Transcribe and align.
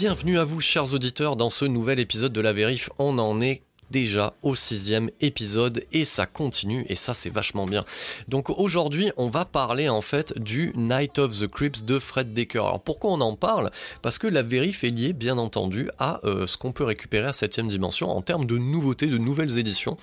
Bienvenue 0.00 0.38
à 0.38 0.44
vous, 0.44 0.62
chers 0.62 0.94
auditeurs, 0.94 1.36
dans 1.36 1.50
ce 1.50 1.66
nouvel 1.66 2.00
épisode 2.00 2.32
de 2.32 2.40
La 2.40 2.54
Vérif. 2.54 2.88
On 2.98 3.18
en 3.18 3.42
est 3.42 3.60
déjà 3.90 4.34
au 4.42 4.54
sixième 4.54 5.10
épisode 5.20 5.84
et 5.92 6.04
ça 6.04 6.26
continue 6.26 6.84
et 6.88 6.94
ça 6.94 7.14
c'est 7.14 7.30
vachement 7.30 7.66
bien. 7.66 7.84
Donc 8.28 8.50
aujourd'hui 8.50 9.12
on 9.16 9.28
va 9.28 9.44
parler 9.44 9.88
en 9.88 10.00
fait 10.00 10.38
du 10.38 10.72
Night 10.76 11.18
of 11.18 11.38
the 11.38 11.46
Crips 11.46 11.84
de 11.84 11.98
Fred 11.98 12.32
Decker. 12.32 12.60
Alors 12.60 12.80
pourquoi 12.80 13.12
on 13.12 13.20
en 13.20 13.34
parle? 13.36 13.70
Parce 14.02 14.18
que 14.18 14.26
la 14.26 14.42
vérif 14.42 14.84
est 14.84 14.90
liée 14.90 15.12
bien 15.12 15.38
entendu 15.38 15.90
à 15.98 16.20
euh, 16.24 16.46
ce 16.46 16.56
qu'on 16.56 16.72
peut 16.72 16.84
récupérer 16.84 17.26
à 17.26 17.32
septième 17.32 17.68
dimension 17.68 18.10
en 18.10 18.22
termes 18.22 18.46
de 18.46 18.58
nouveautés, 18.58 19.06
de 19.06 19.18
nouvelles 19.18 19.58
éditions. 19.58 19.96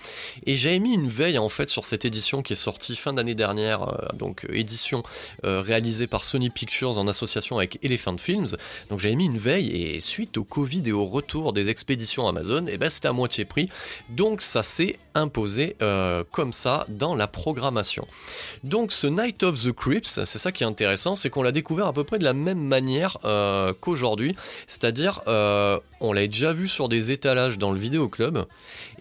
Et 0.46 0.56
j'ai 0.56 0.78
mis 0.80 0.94
une 0.94 1.10
veille 1.10 1.38
en 1.38 1.50
fait 1.50 1.70
sur 1.70 1.86
cette 1.86 2.06
édition 2.06 2.42
qui 2.42 2.54
est 2.54 2.58
sortie 2.58 2.96
fin 2.96 3.14
d'année 3.14 3.36
dernière, 3.36 3.84
euh, 3.84 4.18
donc 4.18 4.46
euh, 4.46 4.54
édition 4.54 5.04
réalisée 5.44 6.08
par 6.08 6.24
Sony 6.24 6.50
Pictures 6.50 6.98
en 6.98 7.08
association 7.08 7.58
avec 7.58 7.80
Elephant 7.84 8.18
Films. 8.18 8.48
Donc 8.90 9.00
j'avais 9.00 9.16
mis 9.16 9.26
une 9.26 9.38
veille 9.38 9.70
et 9.70 10.00
suite 10.00 10.38
au 10.38 10.44
Covid 10.44 10.84
et 10.86 10.92
au 10.92 11.06
retour 11.06 11.54
des 11.54 11.70
expéditions 11.70 12.28
Amazon, 12.28 12.68
et 12.68 12.72
eh 12.74 12.78
ben 12.78 12.90
c'était 12.90 13.08
à 13.08 13.14
moitié 13.14 13.46
prix. 13.46 13.70
Donc 14.10 14.42
ça 14.42 14.64
s'est 14.64 14.98
imposé 15.16 15.76
euh, 15.82 16.24
comme 16.32 16.54
ça 16.54 16.86
dans 16.90 17.16
la 17.16 17.28
programmation. 17.28 18.08
Donc 18.64 18.92
ce 18.92 19.08
Night 19.08 19.44
of 19.44 19.62
the 19.62 19.72
Crips, 19.72 20.08
c'est 20.08 20.26
ça 20.26 20.52
qui 20.52 20.64
est 20.64 20.68
intéressant, 20.68 21.16
c'est 21.16 21.30
qu'on 21.30 21.44
l'a 21.44 21.52
découvert 21.52 21.88
à 21.88 21.94
peu 21.94 22.04
près 22.04 22.20
de 22.20 22.24
la 22.24 22.34
même 22.34 22.60
manière 22.62 23.18
euh, 23.26 23.74
qu'aujourd'hui, 23.80 24.36
c'est-à-dire 24.68 25.22
euh, 25.28 25.80
on 26.00 26.14
l'a 26.14 26.28
déjà 26.28 26.54
vu 26.54 26.68
sur 26.68 26.90
des 26.90 27.12
étalages 27.12 27.58
dans 27.58 27.72
le 27.72 27.80
vidéo 27.80 28.08
club 28.08 28.46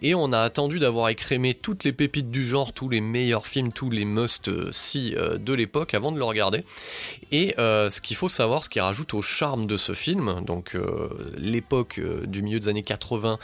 et 0.01 0.15
on 0.15 0.31
a 0.33 0.39
attendu 0.39 0.79
d'avoir 0.79 1.09
écrémé 1.09 1.53
toutes 1.53 1.83
les 1.83 1.93
pépites 1.93 2.29
du 2.29 2.45
genre, 2.45 2.73
tous 2.73 2.89
les 2.89 3.01
meilleurs 3.01 3.47
films, 3.47 3.71
tous 3.71 3.89
les 3.89 4.05
must-see 4.05 5.15
de 5.39 5.53
l'époque 5.53 5.93
avant 5.93 6.11
de 6.11 6.17
le 6.17 6.23
regarder. 6.23 6.63
Et 7.31 7.55
ce 7.57 8.01
qu'il 8.01 8.15
faut 8.15 8.29
savoir, 8.29 8.63
ce 8.63 8.69
qui 8.69 8.79
rajoute 8.79 9.13
au 9.13 9.21
charme 9.21 9.65
de 9.65 9.77
ce 9.77 9.93
film, 9.93 10.41
donc 10.45 10.77
l'époque 11.35 11.99
du 12.25 12.43
milieu 12.43 12.59
des 12.59 12.67
années 12.69 12.83
80, 12.83 13.39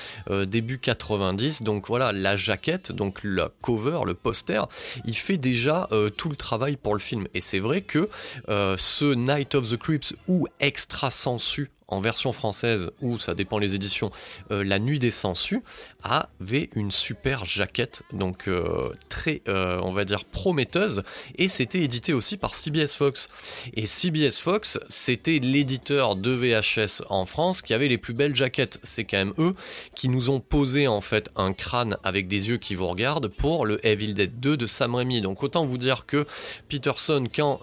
début 0.45 0.77
90, 0.77 1.63
donc 1.63 1.87
voilà 1.87 2.11
la 2.11 2.37
jaquette 2.37 2.91
donc 2.91 3.19
la 3.23 3.49
cover, 3.61 3.99
le 4.05 4.13
poster, 4.13 4.67
il 5.05 5.15
fait 5.15 5.37
déjà 5.37 5.87
euh, 5.91 6.09
tout 6.09 6.29
le 6.29 6.35
travail 6.35 6.75
pour 6.75 6.93
le 6.93 6.99
film. 6.99 7.27
Et 7.33 7.41
c'est 7.41 7.59
vrai 7.59 7.81
que 7.81 8.09
euh, 8.49 8.75
ce 8.77 9.13
Night 9.13 9.55
of 9.55 9.69
the 9.69 9.77
Crips 9.77 10.15
ou 10.27 10.47
Extra 10.59 11.11
Sensu 11.11 11.69
en 11.87 12.01
version 12.01 12.33
française, 12.33 12.91
ou 13.01 13.17
ça 13.17 13.35
dépend 13.35 13.57
les 13.57 13.75
éditions, 13.75 14.09
euh, 14.51 14.63
La 14.63 14.79
Nuit 14.79 14.99
des 14.99 15.11
Sangsues, 15.11 15.63
avait 16.03 16.69
une 16.75 16.91
super 16.91 17.45
jaquette, 17.45 18.03
donc 18.11 18.47
euh, 18.47 18.91
très, 19.09 19.41
euh, 19.47 19.79
on 19.83 19.93
va 19.93 20.05
dire, 20.05 20.25
prometteuse, 20.25 21.03
et 21.35 21.47
c'était 21.47 21.81
édité 21.81 22.13
aussi 22.13 22.37
par 22.37 22.55
CBS 22.55 22.95
Fox. 22.95 23.29
Et 23.73 23.85
CBS 23.85 24.39
Fox, 24.39 24.79
c'était 24.87 25.39
l'éditeur 25.39 26.15
de 26.15 26.31
VHS 26.31 27.03
en 27.09 27.25
France 27.25 27.61
qui 27.61 27.73
avait 27.73 27.87
les 27.87 27.97
plus 27.97 28.13
belles 28.13 28.35
jaquettes. 28.35 28.79
C'est 28.83 29.03
quand 29.03 29.17
même 29.17 29.33
eux 29.37 29.55
qui 29.95 30.09
nous 30.09 30.29
ont 30.29 30.39
posé 30.39 30.87
en 30.87 31.01
fait 31.01 31.29
un 31.35 31.53
crâne 31.53 31.97
avec 32.03 32.27
des 32.27 32.49
yeux 32.49 32.57
qui 32.57 32.75
vous 32.75 32.87
regardent 32.87 33.27
pour 33.27 33.65
le 33.65 33.85
Evil 33.85 34.13
Dead 34.13 34.39
2 34.39 34.57
de 34.57 34.67
Sam 34.67 34.95
Raimi. 34.95 35.21
Donc 35.21 35.43
autant 35.43 35.65
vous 35.65 35.77
dire 35.77 36.05
que 36.05 36.25
Peterson, 36.69 37.25
quand 37.33 37.59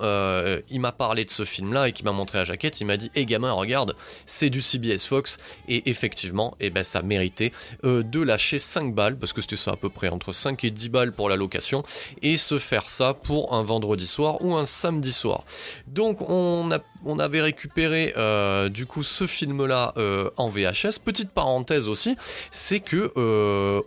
il 0.70 0.80
m'a 0.80 0.92
parlé 0.92 1.24
de 1.24 1.30
ce 1.30 1.44
film-là 1.44 1.88
et 1.88 1.92
qu'il 1.92 2.04
m'a 2.04 2.12
montré 2.12 2.38
la 2.38 2.44
jaquette, 2.44 2.80
il 2.80 2.86
m'a 2.86 2.96
dit, 2.96 3.10
hé 3.14 3.26
gamin, 3.26 3.52
regarde, 3.52 3.94
c'est 4.26 4.50
du 4.50 4.62
CBS 4.62 5.06
Fox 5.06 5.38
et 5.68 5.90
effectivement 5.90 6.56
eh 6.60 6.70
ben, 6.70 6.82
ça 6.82 7.02
méritait 7.02 7.52
euh, 7.84 8.02
de 8.02 8.20
lâcher 8.20 8.58
5 8.58 8.94
balles 8.94 9.16
parce 9.16 9.32
que 9.32 9.40
c'était 9.40 9.56
ça 9.56 9.72
à 9.72 9.76
peu 9.76 9.90
près 9.90 10.08
entre 10.08 10.32
5 10.32 10.64
et 10.64 10.70
10 10.70 10.88
balles 10.88 11.12
pour 11.12 11.28
la 11.28 11.36
location 11.36 11.82
et 12.22 12.36
se 12.36 12.58
faire 12.58 12.88
ça 12.88 13.14
pour 13.14 13.54
un 13.54 13.62
vendredi 13.62 14.06
soir 14.06 14.42
ou 14.42 14.54
un 14.54 14.64
samedi 14.64 15.12
soir. 15.12 15.44
Donc 15.86 16.20
on, 16.28 16.70
avait 17.18 17.40
récupéré 17.40 18.12
euh, 18.16 18.68
du 18.68 18.86
coup 18.86 19.02
ce 19.02 19.26
film 19.26 19.66
là 19.66 19.92
euh, 19.96 20.30
en 20.36 20.48
VHS. 20.48 21.00
Petite 21.04 21.30
parenthèse 21.30 21.88
aussi, 21.88 22.16
c'est 22.50 22.80
que 22.80 23.12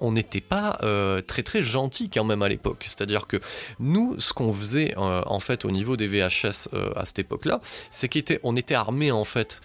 on 0.01 0.11
n'était 0.11 0.41
pas 0.41 0.79
très 1.27 1.43
très 1.43 1.61
gentil 1.61 2.09
quand 2.09 2.23
même 2.23 2.41
à 2.41 2.49
l'époque. 2.49 2.83
C'est-à-dire 2.85 3.27
que 3.27 3.39
nous, 3.79 4.19
ce 4.19 4.33
qu'on 4.33 4.53
faisait 4.53 4.95
en 4.97 5.39
fait 5.39 5.65
au 5.65 5.71
niveau 5.71 5.97
des 5.97 6.07
VHS 6.07 6.69
à 6.95 7.05
cette 7.05 7.19
époque-là, 7.19 7.61
c'est 7.89 8.09
qu'on 8.09 8.55
était 8.55 8.75
armé 8.75 9.11
en 9.11 9.25
fait, 9.25 9.61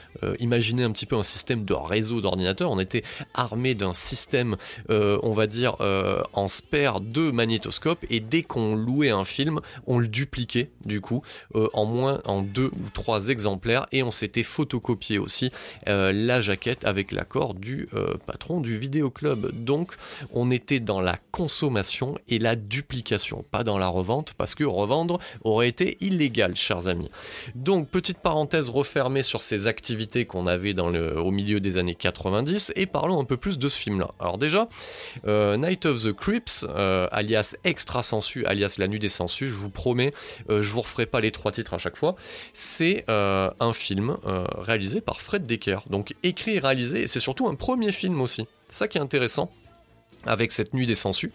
imaginez 0.48 0.82
un 0.82 0.92
petit 0.92 1.04
peu 1.04 1.16
un 1.16 1.22
système 1.22 1.66
de 1.66 1.74
réseau 1.74 2.22
d'ordinateurs, 2.22 2.70
on 2.70 2.78
était 2.78 3.04
armé 3.34 3.74
d'un 3.74 3.92
système, 3.92 4.56
euh, 4.88 5.18
on 5.22 5.32
va 5.32 5.46
dire, 5.46 5.76
euh, 5.82 6.22
en 6.32 6.48
spare 6.48 7.02
de 7.02 7.30
magnétoscope, 7.30 8.04
et 8.08 8.20
dès 8.20 8.42
qu'on 8.42 8.74
louait 8.74 9.10
un 9.10 9.26
film, 9.26 9.60
on 9.86 9.98
le 9.98 10.08
dupliquait, 10.08 10.70
du 10.86 11.02
coup, 11.02 11.22
euh, 11.54 11.68
en 11.74 11.84
moins, 11.84 12.22
en 12.24 12.40
deux 12.40 12.70
ou 12.72 12.90
trois 12.94 13.28
exemplaires, 13.28 13.86
et 13.92 14.02
on 14.02 14.10
s'était 14.10 14.42
photocopié 14.42 15.18
aussi 15.18 15.50
la 15.86 16.40
jaquette 16.40 16.84
avec 16.84 17.12
l'accord 17.12 17.54
du 17.54 17.88
patron 18.26 18.60
du 18.60 18.78
vidéoclub. 18.78 19.50
Donc, 19.64 19.94
on 20.32 20.50
était 20.50 20.80
dans 20.80 21.00
la 21.00 21.18
consommation 21.32 22.14
et 22.28 22.38
la 22.38 22.56
duplication, 22.56 23.44
pas 23.50 23.64
dans 23.64 23.78
la 23.78 23.88
revente, 23.88 24.32
parce 24.34 24.54
que 24.54 24.64
revendre 24.64 25.18
aurait 25.42 25.68
été 25.68 25.98
illégal, 26.00 26.56
chers 26.56 26.86
amis. 26.86 27.10
Donc, 27.54 27.88
petite 27.88 28.18
parenthèse 28.18 28.70
refermée 28.70 29.22
sur 29.22 29.42
ces 29.42 29.66
activités 29.66 30.24
qu'on 30.24 30.37
avait 30.46 30.74
dans 30.74 30.90
le, 30.90 31.18
au 31.18 31.30
milieu 31.30 31.60
des 31.60 31.76
années 31.76 31.94
90 31.94 32.72
et 32.76 32.86
parlons 32.86 33.20
un 33.20 33.24
peu 33.24 33.36
plus 33.36 33.58
de 33.58 33.68
ce 33.68 33.78
film-là. 33.78 34.10
Alors 34.20 34.38
déjà, 34.38 34.68
euh, 35.26 35.56
Night 35.56 35.86
of 35.86 36.02
the 36.02 36.12
Crips, 36.12 36.64
euh, 36.68 37.08
alias 37.10 37.56
Extra 37.64 38.02
Sensu, 38.02 38.46
alias 38.46 38.76
La 38.78 38.88
Nuit 38.88 38.98
des 38.98 39.08
Sensus, 39.08 39.50
je 39.50 39.54
vous 39.54 39.70
promets, 39.70 40.12
euh, 40.50 40.62
je 40.62 40.70
vous 40.70 40.82
referai 40.82 41.06
pas 41.06 41.20
les 41.20 41.30
trois 41.30 41.52
titres 41.52 41.74
à 41.74 41.78
chaque 41.78 41.96
fois, 41.96 42.16
c'est 42.52 43.04
un 43.08 43.72
film 43.72 44.16
réalisé 44.58 45.00
par 45.00 45.20
Fred 45.20 45.46
Decker, 45.46 45.84
donc 45.88 46.14
écrit 46.22 46.56
et 46.56 46.58
réalisé, 46.58 47.02
et 47.02 47.06
c'est 47.06 47.20
surtout 47.20 47.48
un 47.48 47.54
premier 47.54 47.92
film 47.92 48.20
aussi. 48.20 48.46
Ça 48.68 48.88
qui 48.88 48.98
est 48.98 49.00
intéressant 49.00 49.50
avec 50.26 50.52
cette 50.52 50.74
nuit 50.74 50.86
des 50.86 50.94
sensus. 50.94 51.30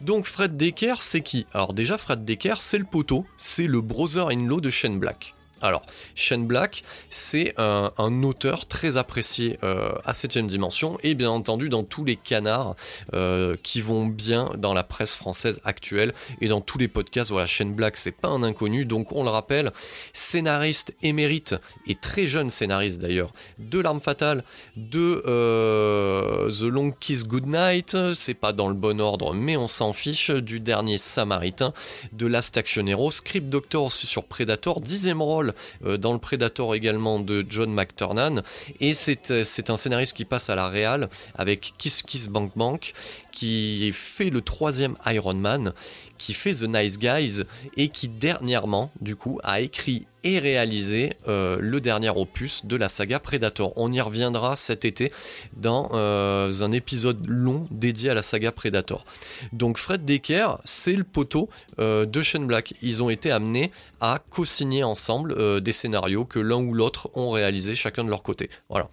Donc 0.00 0.26
Fred 0.26 0.56
Decker, 0.56 0.96
c'est 1.00 1.20
qui? 1.20 1.46
Alors 1.52 1.74
déjà 1.74 1.98
Fred 1.98 2.24
Decker, 2.24 2.60
c'est 2.60 2.78
le 2.78 2.84
poteau, 2.84 3.26
c'est 3.36 3.66
le 3.66 3.80
brother-in-law 3.80 4.60
de 4.60 4.70
Shane 4.70 4.98
Black. 4.98 5.34
Alors, 5.64 5.80
Shane 6.14 6.46
Black, 6.46 6.84
c'est 7.08 7.54
un, 7.56 8.22
auteur 8.22 8.66
très 8.66 8.98
apprécié 8.98 9.58
euh, 9.62 9.92
à 10.04 10.12
7 10.12 10.46
dimension 10.46 10.98
et 11.02 11.14
bien 11.14 11.30
entendu 11.30 11.70
dans 11.70 11.84
tous 11.84 12.04
les 12.04 12.16
canards 12.16 12.76
euh, 13.14 13.56
qui 13.62 13.80
vont 13.80 14.04
bien 14.04 14.50
dans 14.58 14.74
la 14.74 14.84
presse 14.84 15.16
française 15.16 15.62
actuelle 15.64 16.12
et 16.42 16.48
dans 16.48 16.60
tous 16.60 16.76
les 16.76 16.86
podcasts. 16.86 17.30
Voilà, 17.30 17.46
Shane 17.46 17.72
Black, 17.72 17.96
c'est 17.96 18.12
pas 18.12 18.28
un 18.28 18.42
inconnu, 18.42 18.84
donc 18.84 19.12
on 19.12 19.24
le 19.24 19.30
rappelle, 19.30 19.72
scénariste 20.12 20.94
émérite 21.02 21.54
et 21.86 21.94
très 21.94 22.26
jeune 22.26 22.50
scénariste 22.50 23.00
d'ailleurs 23.00 23.32
de 23.58 23.80
L'Arme 23.80 24.02
Fatale, 24.02 24.44
de 24.76 25.22
euh, 25.26 26.50
The 26.50 26.64
Long 26.64 26.90
Kiss 26.90 27.26
Goodnight, 27.26 27.96
c'est 28.12 28.34
pas 28.34 28.52
dans 28.52 28.68
le 28.68 28.74
bon 28.74 29.00
ordre, 29.00 29.32
mais 29.32 29.56
on 29.56 29.68
s'en 29.68 29.94
fiche, 29.94 30.30
du 30.30 30.60
dernier 30.60 30.98
Samaritain, 30.98 31.72
de 32.12 32.26
Last 32.26 32.58
Action 32.58 32.86
Hero, 32.86 33.10
Script 33.10 33.48
Doctor 33.48 33.90
sur 33.90 34.24
Predator, 34.24 34.82
dixième 34.82 35.22
rôle 35.22 35.53
dans 35.82 36.12
le 36.12 36.18
Predator 36.18 36.74
également 36.74 37.18
de 37.18 37.44
John 37.48 37.72
McTurnan. 37.72 38.42
Et 38.80 38.92
euh, 39.30 39.44
c'est 39.44 39.70
un 39.70 39.76
scénariste 39.76 40.16
qui 40.16 40.24
passe 40.24 40.50
à 40.50 40.54
la 40.54 40.68
réal 40.68 41.08
avec 41.34 41.74
Kiss 41.78 42.02
Kiss 42.02 42.28
Bank 42.28 42.52
Bank, 42.56 42.92
qui 43.34 43.90
fait 43.92 44.30
le 44.30 44.40
troisième 44.40 44.96
Iron 45.06 45.34
Man, 45.34 45.72
qui 46.18 46.32
fait 46.32 46.52
The 46.52 46.62
Nice 46.62 46.98
Guys 46.98 47.42
et 47.76 47.88
qui 47.88 48.08
dernièrement, 48.08 48.90
du 49.00 49.16
coup, 49.16 49.40
a 49.42 49.60
écrit 49.60 50.06
et 50.26 50.38
réalisé 50.38 51.10
euh, 51.28 51.58
le 51.60 51.82
dernier 51.82 52.08
opus 52.08 52.64
de 52.64 52.76
la 52.76 52.88
saga 52.88 53.18
Predator. 53.18 53.74
On 53.76 53.92
y 53.92 54.00
reviendra 54.00 54.56
cet 54.56 54.86
été 54.86 55.12
dans 55.54 55.90
un 55.92 56.72
épisode 56.72 57.26
long 57.28 57.66
dédié 57.70 58.08
à 58.08 58.14
la 58.14 58.22
saga 58.22 58.50
Predator. 58.50 59.04
Donc 59.52 59.76
Fred 59.76 60.06
Decker, 60.06 60.58
c'est 60.64 60.96
le 60.96 61.04
poteau 61.04 61.50
de 61.78 62.22
Shane 62.22 62.46
Black. 62.46 62.72
Ils 62.80 63.02
ont 63.02 63.10
été 63.10 63.30
amenés 63.30 63.70
à 64.00 64.20
co-signer 64.30 64.84
ensemble 64.84 65.32
euh, 65.32 65.60
des 65.60 65.72
scénarios 65.72 66.26
que 66.26 66.38
l'un 66.38 66.56
ou 66.56 66.74
l'autre 66.74 67.08
ont 67.14 67.30
réalisé 67.30 67.74
chacun 67.74 68.04
de 68.04 68.10
leur 68.10 68.22
côté. 68.22 68.50
Voilà. 68.68 68.88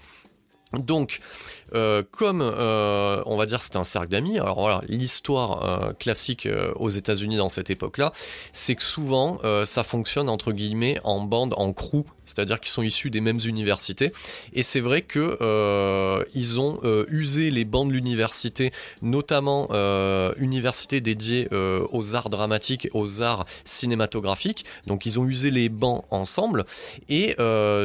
Donc, 0.73 1.19
euh, 1.73 2.03
comme 2.11 2.41
euh, 2.41 3.21
on 3.25 3.35
va 3.37 3.45
dire 3.45 3.61
c'est 3.61 3.75
un 3.75 3.83
cercle 3.83 4.09
d'amis, 4.09 4.39
alors 4.39 4.59
voilà, 4.59 4.81
l'histoire 4.87 5.93
classique 5.99 6.47
aux 6.75 6.89
États-Unis 6.89 7.37
dans 7.37 7.49
cette 7.49 7.69
époque-là, 7.69 8.13
c'est 8.53 8.75
que 8.75 8.83
souvent 8.83 9.39
ça 9.65 9.83
fonctionne 9.83 10.29
entre 10.29 10.51
guillemets 10.51 10.99
en 11.03 11.21
bande, 11.21 11.53
en 11.57 11.73
crew, 11.73 12.05
c'est-à-dire 12.31 12.59
qu'ils 12.59 12.71
sont 12.71 12.83
issus 12.83 13.09
des 13.09 13.21
mêmes 13.21 13.39
universités. 13.45 14.13
Et 14.53 14.63
c'est 14.63 14.79
vrai 14.79 15.01
que 15.01 15.37
euh, 15.41 16.23
ils 16.33 16.59
ont 16.59 16.79
euh, 16.83 17.05
usé 17.09 17.51
les 17.51 17.65
bancs 17.65 17.87
de 17.87 17.93
l'université, 17.93 18.71
notamment 19.01 19.67
euh, 19.71 20.33
université 20.37 21.01
dédiée 21.01 21.49
aux 21.51 22.15
arts 22.15 22.29
dramatiques, 22.29 22.87
aux 22.93 23.21
arts 23.21 23.45
cinématographiques. 23.63 24.65
Donc 24.87 25.05
ils 25.05 25.19
ont 25.19 25.25
usé 25.25 25.51
les 25.51 25.69
bancs 25.69 26.05
ensemble 26.09 26.65
et 27.09 27.35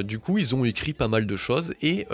du 0.04 0.18
coup 0.18 0.38
ils 0.38 0.54
ont 0.54 0.64
écrit 0.64 0.92
pas 0.92 1.08
mal 1.08 1.26
de 1.26 1.36
choses. 1.36 1.74
Et 1.82 2.06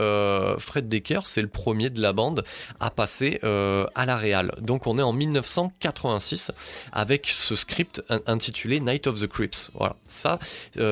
Fred 0.62 0.88
Decker, 0.88 1.26
c'est 1.26 1.43
le 1.43 1.49
premier 1.49 1.91
de 1.91 2.00
la 2.00 2.12
bande 2.12 2.44
à 2.81 2.91
passer 2.91 3.41
à 3.43 4.06
la 4.06 4.17
réal. 4.17 4.55
Donc 4.61 4.87
on 4.87 4.99
est 4.99 5.03
en 5.03 5.12
1986 5.12 6.53
avec 6.93 7.26
ce 7.26 7.56
script 7.56 8.03
intitulé 8.26 8.81
Night 8.81 9.06
of 9.06 9.20
the 9.20 9.26
Crips. 9.26 9.70
Voilà, 9.75 9.97
ça 10.06 10.38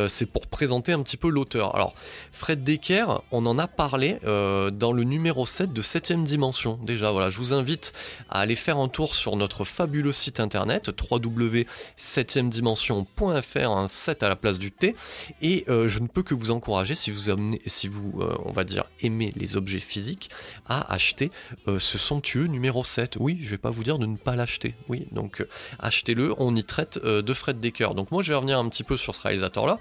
c'est 0.08 0.26
pour 0.26 0.46
présenter 0.46 0.92
un 0.92 1.02
petit 1.02 1.16
peu 1.16 1.28
l'auteur. 1.28 1.74
Alors, 1.74 1.94
Fred 2.32 2.64
Decker, 2.64 3.22
on 3.30 3.46
en 3.46 3.58
a 3.58 3.66
parlé 3.66 4.18
euh, 4.24 4.70
dans 4.70 4.92
le 4.92 5.04
numéro 5.04 5.46
7 5.46 5.72
de 5.72 5.80
7ème 5.82 6.24
dimension. 6.24 6.78
Déjà, 6.82 7.10
voilà, 7.10 7.30
je 7.30 7.38
vous 7.38 7.52
invite 7.52 7.92
à 8.28 8.40
aller 8.40 8.56
faire 8.56 8.78
un 8.78 8.88
tour 8.88 9.14
sur 9.14 9.36
notre 9.36 9.64
fabuleux 9.64 10.12
site 10.12 10.40
internet 10.40 10.90
www.7ème-dimension.fr, 11.10 13.70
un 13.70 13.88
7 13.88 14.22
à 14.22 14.28
la 14.28 14.36
place 14.36 14.58
du 14.58 14.70
T. 14.72 14.94
Et 15.42 15.64
euh, 15.68 15.88
je 15.88 15.98
ne 15.98 16.06
peux 16.06 16.22
que 16.22 16.34
vous 16.34 16.50
encourager, 16.50 16.94
si 16.94 17.10
vous, 17.10 17.30
amenez, 17.30 17.60
si 17.66 17.88
vous 17.88 18.20
euh, 18.20 18.36
on 18.44 18.52
va 18.52 18.64
dire, 18.64 18.84
aimez 19.02 19.32
les 19.36 19.56
objets 19.60 19.80
physiques, 19.80 20.30
à 20.66 20.92
acheter 20.92 21.30
ce 21.66 21.98
somptueux 21.98 22.46
numéro 22.46 22.84
7. 22.84 23.16
Oui, 23.20 23.38
je 23.40 23.50
vais 23.50 23.58
pas 23.58 23.70
vous 23.70 23.84
dire 23.84 23.98
de 23.98 24.06
ne 24.06 24.16
pas 24.16 24.36
l'acheter. 24.36 24.74
Oui, 24.88 25.06
donc 25.12 25.44
achetez-le, 25.78 26.34
on 26.38 26.54
y 26.56 26.64
traite 26.64 26.98
de 26.98 27.34
Fred 27.34 27.60
Decker. 27.60 27.94
Donc 27.94 28.10
moi, 28.10 28.22
je 28.22 28.30
vais 28.30 28.36
revenir 28.36 28.58
un 28.58 28.68
petit 28.68 28.84
peu 28.84 28.96
sur 28.96 29.14
ce 29.14 29.22
réalisateur-là. 29.22 29.78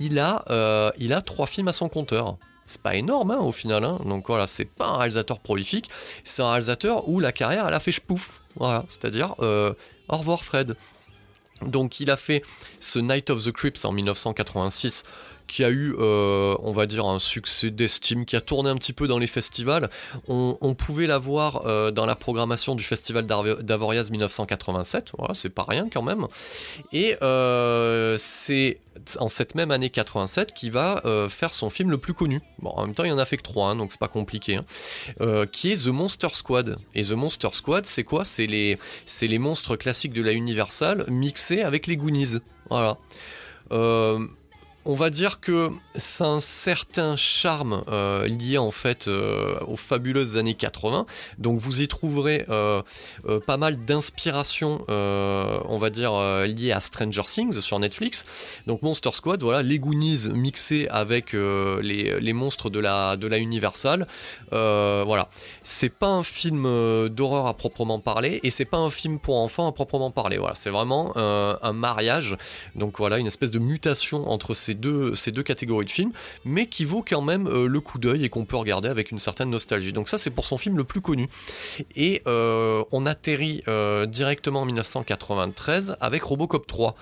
Il 0.00 0.18
a 0.18 0.44
euh, 0.50 0.90
il 0.98 1.12
a 1.12 1.22
trois 1.22 1.46
films 1.46 1.68
à 1.68 1.72
son 1.72 1.88
compteur. 1.88 2.36
C'est 2.66 2.82
pas 2.82 2.94
énorme 2.94 3.32
hein, 3.32 3.38
au 3.38 3.52
final, 3.52 3.84
hein. 3.84 3.98
donc 4.06 4.28
voilà, 4.28 4.46
c'est 4.46 4.64
pas 4.64 4.86
un 4.86 4.96
réalisateur 4.98 5.40
prolifique, 5.40 5.90
c'est 6.22 6.42
un 6.42 6.50
réalisateur 6.50 7.08
où 7.08 7.18
la 7.18 7.32
carrière 7.32 7.66
elle 7.66 7.74
a 7.74 7.80
fait 7.80 7.98
pouf, 8.00 8.42
voilà, 8.54 8.84
c'est-à-dire 8.88 9.34
euh, 9.40 9.74
au 10.08 10.16
revoir 10.16 10.44
Fred. 10.44 10.76
Donc 11.60 11.98
il 11.98 12.10
a 12.10 12.16
fait 12.16 12.42
ce 12.80 13.00
Night 13.00 13.30
of 13.30 13.44
the 13.44 13.50
Crips 13.50 13.84
en 13.84 13.92
1986 13.92 15.04
qui 15.52 15.64
a 15.64 15.70
eu, 15.70 15.94
euh, 15.98 16.56
on 16.62 16.72
va 16.72 16.86
dire, 16.86 17.04
un 17.04 17.18
succès 17.18 17.70
d'estime, 17.70 18.24
qui 18.24 18.36
a 18.36 18.40
tourné 18.40 18.70
un 18.70 18.76
petit 18.76 18.94
peu 18.94 19.06
dans 19.06 19.18
les 19.18 19.26
festivals. 19.26 19.90
On, 20.26 20.74
pouvait 20.74 21.06
la 21.06 21.18
voir 21.18 21.66
euh, 21.66 21.90
dans 21.90 22.06
la 22.06 22.14
programmation 22.14 22.74
du 22.74 22.82
festival 22.82 23.26
d'Avoriaz 23.26 24.10
1987, 24.10 25.12
voilà, 25.18 25.34
c'est 25.34 25.50
pas 25.50 25.66
rien 25.68 25.90
quand 25.92 26.00
même. 26.00 26.26
Et 26.94 27.18
euh, 27.22 28.16
c'est 28.18 28.80
en 29.18 29.28
cette 29.28 29.54
même 29.54 29.70
année 29.72 29.90
87 29.90 30.54
qui 30.54 30.70
va 30.70 31.02
faire 31.28 31.52
son 31.52 31.68
film 31.68 31.90
le 31.90 31.98
plus 31.98 32.14
connu. 32.14 32.40
Bon, 32.60 32.70
en 32.70 32.86
même 32.86 32.94
temps, 32.94 33.04
il 33.04 33.10
y 33.10 33.12
en 33.12 33.18
a 33.18 33.26
fait 33.26 33.36
que 33.36 33.42
trois, 33.42 33.68
hein, 33.68 33.76
donc 33.76 33.92
c'est 33.92 34.00
pas 34.00 34.08
compliqué. 34.08 34.56
Hein. 34.56 35.46
qui 35.52 35.72
est 35.72 35.84
The 35.84 35.88
Monster 35.88 36.28
Squad. 36.32 36.78
Et 36.94 37.04
The 37.04 37.12
Monster 37.12 37.50
Squad, 37.52 37.84
c'est 37.84 38.04
quoi? 38.04 38.24
C'est 38.24 38.46
les, 38.46 38.78
monstres 39.38 39.76
classiques 39.76 40.14
de 40.14 40.22
la 40.22 40.32
Universal 40.32 41.04
mixés 41.08 41.60
avec 41.60 41.86
les 41.86 41.98
Goonies. 41.98 42.38
Voilà. 42.70 42.96
Euh, 43.72 44.26
on 44.84 44.94
va 44.94 45.10
dire 45.10 45.38
que 45.40 45.70
c'est 45.94 46.24
un 46.24 46.40
certain 46.40 47.14
charme 47.16 47.84
euh, 47.88 48.26
lié 48.26 48.58
en 48.58 48.72
fait 48.72 49.06
euh, 49.06 49.58
aux 49.66 49.76
fabuleuses 49.76 50.36
années 50.36 50.54
80. 50.54 51.06
Donc 51.38 51.58
vous 51.58 51.82
y 51.82 51.88
trouverez 51.88 52.44
euh, 52.48 52.82
pas 53.46 53.56
mal 53.56 53.76
d'inspiration, 53.84 54.84
on 54.88 55.78
va 55.78 55.90
dire 55.90 56.12
liées 56.46 56.72
à 56.72 56.80
Stranger 56.80 57.22
Things 57.24 57.60
sur 57.60 57.78
Netflix. 57.78 58.26
Donc 58.66 58.82
Monster 58.82 59.10
Squad, 59.12 59.42
voilà, 59.42 59.62
les 59.62 59.78
Goonies 59.78 60.28
mixés 60.34 60.88
avec 60.90 61.32
les, 61.32 62.32
monstres 62.32 62.70
de 62.70 62.80
la 62.80 63.16
de 63.16 63.26
la 63.26 63.38
Universal. 63.38 64.06
voilà, 64.50 65.28
c'est 65.62 65.92
pas 65.92 66.08
un 66.08 66.24
film 66.24 67.08
d'horreur 67.08 67.46
à 67.46 67.54
proprement 67.54 68.00
parler 68.00 68.40
et 68.42 68.50
c'est 68.50 68.64
pas 68.64 68.78
un 68.78 68.90
film 68.90 69.18
pour 69.18 69.36
enfants 69.36 69.68
à 69.68 69.72
proprement 69.72 70.10
parler. 70.10 70.38
Voilà, 70.38 70.54
c'est 70.54 70.70
vraiment 70.70 71.12
un 71.16 71.72
mariage. 71.72 72.36
Donc 72.74 72.98
voilà, 72.98 73.18
une 73.18 73.26
espèce 73.26 73.50
de 73.50 73.58
mutation 73.58 74.28
entre 74.30 74.54
ces 74.54 74.71
deux, 74.74 75.14
ces 75.14 75.32
deux 75.32 75.42
catégories 75.42 75.86
de 75.86 75.90
films, 75.90 76.12
mais 76.44 76.66
qui 76.66 76.84
vaut 76.84 77.04
quand 77.06 77.22
même 77.22 77.46
euh, 77.46 77.66
le 77.66 77.80
coup 77.80 77.98
d'œil 77.98 78.24
et 78.24 78.28
qu'on 78.28 78.44
peut 78.44 78.56
regarder 78.56 78.88
avec 78.88 79.10
une 79.10 79.18
certaine 79.18 79.50
nostalgie. 79.50 79.92
Donc 79.92 80.08
ça, 80.08 80.18
c'est 80.18 80.30
pour 80.30 80.44
son 80.44 80.58
film 80.58 80.76
le 80.76 80.84
plus 80.84 81.00
connu. 81.00 81.28
Et 81.96 82.22
euh, 82.26 82.84
on 82.92 83.06
atterrit 83.06 83.62
euh, 83.68 84.06
directement 84.06 84.62
en 84.62 84.64
1993 84.64 85.96
avec 86.00 86.22
Robocop 86.22 86.66
3, 86.66 86.94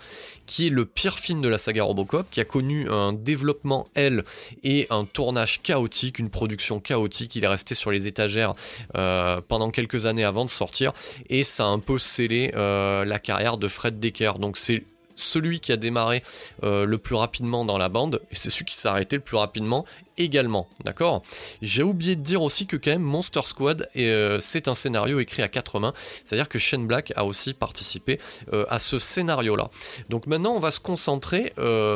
qui 0.46 0.66
est 0.66 0.70
le 0.70 0.84
pire 0.84 1.18
film 1.18 1.40
de 1.40 1.48
la 1.48 1.58
saga 1.58 1.84
Robocop, 1.84 2.26
qui 2.30 2.40
a 2.40 2.44
connu 2.44 2.88
un 2.90 3.12
développement, 3.12 3.88
elle, 3.94 4.24
et 4.62 4.86
un 4.90 5.04
tournage 5.04 5.62
chaotique, 5.62 6.18
une 6.18 6.30
production 6.30 6.80
chaotique. 6.80 7.36
Il 7.36 7.44
est 7.44 7.48
resté 7.48 7.74
sur 7.74 7.90
les 7.90 8.08
étagères 8.08 8.54
pendant 8.92 9.70
quelques 9.70 10.06
années 10.06 10.24
avant 10.24 10.44
de 10.44 10.50
sortir, 10.50 10.92
et 11.28 11.44
ça 11.44 11.64
a 11.64 11.68
un 11.68 11.78
peu 11.78 11.98
scellé 11.98 12.50
la 12.52 13.18
carrière 13.20 13.58
de 13.58 13.68
Fred 13.68 14.00
Decker. 14.00 14.38
Donc 14.38 14.56
c'est 14.56 14.82
celui 15.20 15.60
qui 15.60 15.72
a 15.72 15.76
démarré 15.76 16.22
euh, 16.62 16.84
le 16.84 16.98
plus 16.98 17.14
rapidement 17.14 17.64
dans 17.64 17.78
la 17.78 17.88
bande, 17.88 18.20
et 18.30 18.34
c'est 18.34 18.50
celui 18.50 18.64
qui 18.64 18.76
s'est 18.76 18.88
arrêté 18.88 19.16
le 19.16 19.22
plus 19.22 19.36
rapidement 19.36 19.84
également, 20.18 20.68
d'accord? 20.84 21.22
J'ai 21.62 21.82
oublié 21.82 22.14
de 22.14 22.22
dire 22.22 22.42
aussi 22.42 22.66
que 22.66 22.76
quand 22.76 22.90
même 22.90 23.02
Monster 23.02 23.40
Squad, 23.44 23.88
euh, 23.96 24.38
c'est 24.40 24.68
un 24.68 24.74
scénario 24.74 25.18
écrit 25.18 25.42
à 25.42 25.48
quatre 25.48 25.80
mains, 25.80 25.94
c'est-à-dire 26.24 26.48
que 26.48 26.58
Shane 26.58 26.86
Black 26.86 27.12
a 27.16 27.24
aussi 27.24 27.54
participé 27.54 28.18
euh, 28.52 28.66
à 28.68 28.78
ce 28.78 28.98
scénario-là. 28.98 29.70
Donc 30.08 30.26
maintenant, 30.26 30.52
on 30.52 30.60
va 30.60 30.70
se 30.70 30.80
concentrer 30.80 31.52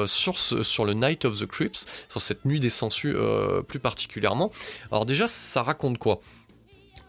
sur, 0.06 0.38
sur 0.38 0.84
le 0.84 0.94
Night 0.94 1.24
of 1.24 1.38
the 1.38 1.46
Crips, 1.46 1.86
sur 2.08 2.22
cette 2.22 2.44
nuit 2.44 2.60
des 2.60 2.70
sangsues 2.70 3.14
plus 3.68 3.78
particulièrement. 3.78 4.50
Alors 4.90 5.06
déjà, 5.06 5.26
ça 5.26 5.62
raconte 5.62 5.98
quoi? 5.98 6.20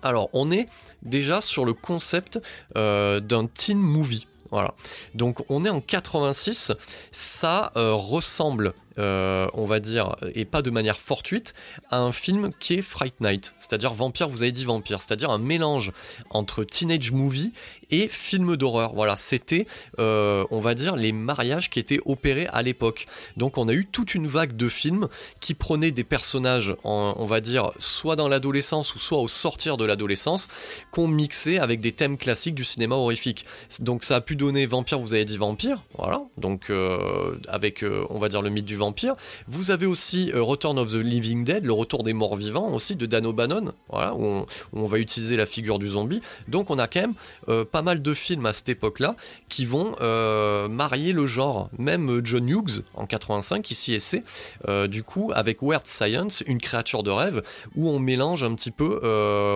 Alors, 0.02 0.30
on 0.34 0.52
est 0.52 0.68
déjà 1.02 1.42
sur 1.42 1.66
le 1.66 1.74
concept 1.74 2.40
d'un 2.76 3.46
teen 3.48 3.80
movie. 3.80 4.28
Voilà. 4.56 4.74
Donc 5.16 5.44
on 5.50 5.66
est 5.66 5.70
en 5.70 5.82
86, 5.82 6.72
ça 7.12 7.74
euh, 7.76 7.94
ressemble 7.94 8.74
euh, 8.98 9.48
on 9.54 9.66
va 9.66 9.80
dire, 9.80 10.16
et 10.34 10.46
pas 10.46 10.62
de 10.62 10.70
manière 10.70 11.00
fortuite, 11.00 11.54
à 11.92 12.00
un 12.00 12.12
film 12.12 12.52
qui 12.60 12.75
est 12.75 12.82
Fright 12.82 13.20
Night, 13.20 13.54
c'est-à-dire 13.60 13.94
vampire, 13.94 14.30
vous 14.30 14.42
avez 14.42 14.52
dit 14.52 14.66
vampire, 14.66 15.02
c'est-à-dire 15.02 15.30
un 15.30 15.38
mélange 15.38 15.92
entre 16.30 16.64
teenage 16.64 17.12
movie 17.12 17.52
et 17.92 18.08
film 18.08 18.56
d'horreur. 18.56 18.94
Voilà, 18.94 19.18
c'était, 19.18 19.68
euh, 20.00 20.46
on 20.50 20.60
va 20.60 20.74
dire, 20.74 20.96
les 20.96 21.12
mariages 21.12 21.70
qui 21.70 21.80
étaient 21.80 22.00
opérés 22.06 22.48
à 22.52 22.62
l'époque. 22.62 23.06
Donc 23.38 23.58
on 23.58 23.68
a 23.68 23.74
eu 23.74 23.86
toute 23.86 24.16
une 24.16 24.28
vague 24.28 24.56
de 24.56 24.70
films 24.70 25.08
qui 25.40 25.54
prenaient 25.54 25.92
des 25.92 26.04
personnages, 26.04 26.75
on 26.84 27.25
va 27.25 27.42
dire, 27.42 27.72
soit 27.78 28.16
dans 28.16 28.28
l'adolescence 28.28 28.96
ou 28.96 29.00
soit 29.00 29.20
au 29.20 29.28
sortir 29.28 29.78
de 29.78 29.86
l'adolescence, 29.86 30.48
qu'on 30.92 31.08
mixait 31.08 31.60
avec 31.60 31.80
des 31.80 31.92
thèmes 31.92 32.18
classiques 32.18 32.56
du 32.56 32.64
cinéma 32.64 32.96
horrifique. 32.96 33.46
Donc 33.80 34.04
ça 34.04 34.16
a 34.16 34.22
pu 34.22 34.36
donner 34.36 34.66
vampire, 34.66 35.00
vous 35.00 35.14
avez 35.14 35.25
dit 35.25 35.38
vampire, 35.38 35.84
voilà, 35.98 36.22
donc 36.38 36.70
euh, 36.70 37.38
avec, 37.48 37.86
on 38.10 38.20
va 38.20 38.30
dire, 38.30 38.42
le 38.42 38.50
mythe 38.50 38.66
du 38.66 38.75
vampire 38.75 38.85
Vous 39.48 39.72
avez 39.72 39.86
aussi 39.86 40.32
Return 40.34 40.77
of 40.77 40.92
the 40.92 40.96
Living 40.96 41.44
Dead, 41.44 41.65
le 41.65 41.74
retour 41.74 42.04
des 42.04 42.13
morts 42.13 42.36
vivants 42.36 42.72
aussi 42.72 42.96
de 42.96 43.06
Dan 43.06 43.25
O'Bannon, 43.25 43.74
voilà, 43.89 44.13
où 44.15 44.46
on, 44.74 44.86
va 44.86 45.00
utiliser 45.00 45.38
la 45.38 45.46
figure 45.46 45.80
du 45.80 45.89
zombie. 45.89 46.22
Donc 46.48 46.70
on 46.70 46.77
a 46.77 46.88
quand 46.88 47.01
même 47.01 47.65
pas 47.65 47.82
mal 47.82 48.01
de 48.01 48.13
films 48.13 48.46
à 48.46 48.54
cette 48.54 48.70
époque-là 48.70 49.15
qui 49.50 49.65
vont 49.65 49.96
marier 50.70 51.13
le 51.13 51.25
genre. 51.25 51.70
Même 51.77 52.22
John 52.24 52.48
Hughes 52.48 52.84
en 52.94 53.06
85 53.06 53.70
ici 53.72 53.94
essaie 53.94 54.24
du 54.88 55.04
coup 55.04 55.32
avec 55.34 55.62
Weird 55.62 55.86
Science, 55.86 56.44
une 56.46 56.60
créature 56.60 57.04
de 57.04 57.12
rêve 57.12 57.42
où 57.75 57.89
on 57.89 58.00
mélange 58.00 58.44
un 58.44 58.54
petit 58.56 58.72
peu, 58.72 59.00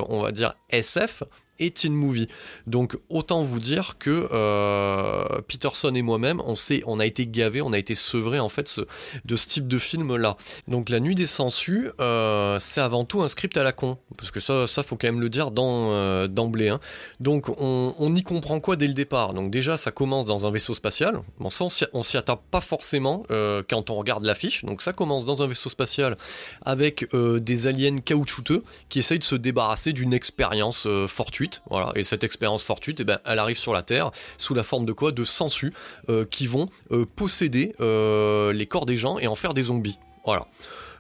on 0.09 0.21
va 0.21 0.31
dire 0.31 0.53
SF 0.69 1.23
et 1.59 1.71
teen 1.71 1.93
movie. 1.93 2.27
Donc 2.67 2.97
autant 3.09 3.43
vous 3.43 3.59
dire 3.59 3.97
que 3.99 4.29
euh, 4.31 5.41
Peterson 5.47 5.93
et 5.93 6.01
moi-même, 6.01 6.41
on 6.45 6.55
sait, 6.55 6.81
on 6.85 6.99
a 6.99 7.05
été 7.05 7.27
gavés, 7.27 7.61
on 7.61 7.73
a 7.73 7.77
été 7.77 7.95
sevrés 7.95 8.39
en 8.39 8.49
fait 8.49 8.79
de 9.25 9.35
ce 9.35 9.47
type 9.47 9.67
de 9.67 9.77
film 9.77 10.15
là. 10.15 10.37
Donc 10.67 10.89
La 10.89 10.99
Nuit 10.99 11.15
des 11.15 11.25
Sangsues, 11.25 11.91
euh, 11.99 12.57
c'est 12.59 12.81
avant 12.81 13.05
tout 13.05 13.21
un 13.21 13.27
script 13.27 13.57
à 13.57 13.63
la 13.63 13.71
con, 13.71 13.97
parce 14.17 14.31
que 14.31 14.39
ça, 14.39 14.67
ça 14.67 14.83
faut 14.83 14.95
quand 14.95 15.07
même 15.07 15.21
le 15.21 15.29
dire 15.29 15.51
euh, 15.57 16.27
d'emblée. 16.27 16.69
Hein. 16.69 16.79
Donc 17.19 17.49
on, 17.59 18.15
y 18.15 18.23
comprend 18.23 18.59
quoi 18.59 18.75
dès 18.75 18.87
le 18.87 18.93
départ? 18.93 19.33
Donc 19.33 19.51
déjà, 19.51 19.77
ça 19.77 19.91
commence 19.91 20.25
dans 20.25 20.47
un 20.47 20.51
vaisseau 20.51 20.73
spatial. 20.73 21.21
Bon 21.39 21.49
ça, 21.49 21.65
on 21.93 22.03
s'y 22.03 22.17
attend 22.17 22.41
pas 22.49 22.61
forcément 22.61 23.23
quand 23.69 23.89
on 23.89 23.95
regarde 23.95 24.23
l'affiche. 24.23 24.63
Donc 24.63 24.81
ça 24.81 24.93
commence 24.93 25.25
dans 25.25 25.43
un 25.43 25.47
vaisseau 25.47 25.69
spatial 25.69 26.17
avec 26.65 27.07
des 27.13 27.67
aliens 27.67 27.99
caoutchouteux 27.99 28.63
qui 28.89 28.99
essayent 28.99 29.19
de 29.19 29.23
se 29.23 29.35
débarrasser 29.35 29.93
d'une 29.93 30.13
expérience 30.13 30.87
fortuite 31.07 31.48
Et 31.95 32.03
cette 32.03 32.23
expérience 32.23 32.63
fortuite, 32.63 32.99
eh 32.99 33.03
ben, 33.03 33.19
elle 33.25 33.39
arrive 33.39 33.57
sur 33.57 33.73
la 33.73 33.83
Terre 33.83 34.11
sous 34.37 34.53
la 34.53 34.63
forme 34.63 34.85
de 34.85 34.93
quoi? 34.93 35.11
De 35.11 35.23
sangsues 35.23 35.73
euh, 36.09 36.25
qui 36.25 36.47
vont 36.47 36.69
euh, 36.91 37.05
posséder 37.05 37.73
euh, 37.79 38.53
les 38.53 38.65
corps 38.65 38.85
des 38.85 38.97
gens 38.97 39.19
et 39.19 39.27
en 39.27 39.35
faire 39.35 39.53
des 39.53 39.63
zombies. 39.63 39.97
Voilà. 40.25 40.45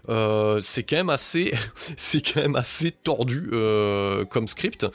Euh, 0.09 0.59
c'est 0.61 0.83
quand 0.83 0.97
même 0.97 1.09
assez, 2.55 2.91
tordu 3.03 3.49
euh, 3.53 4.25
comme 4.25 4.47
script. 4.47 4.85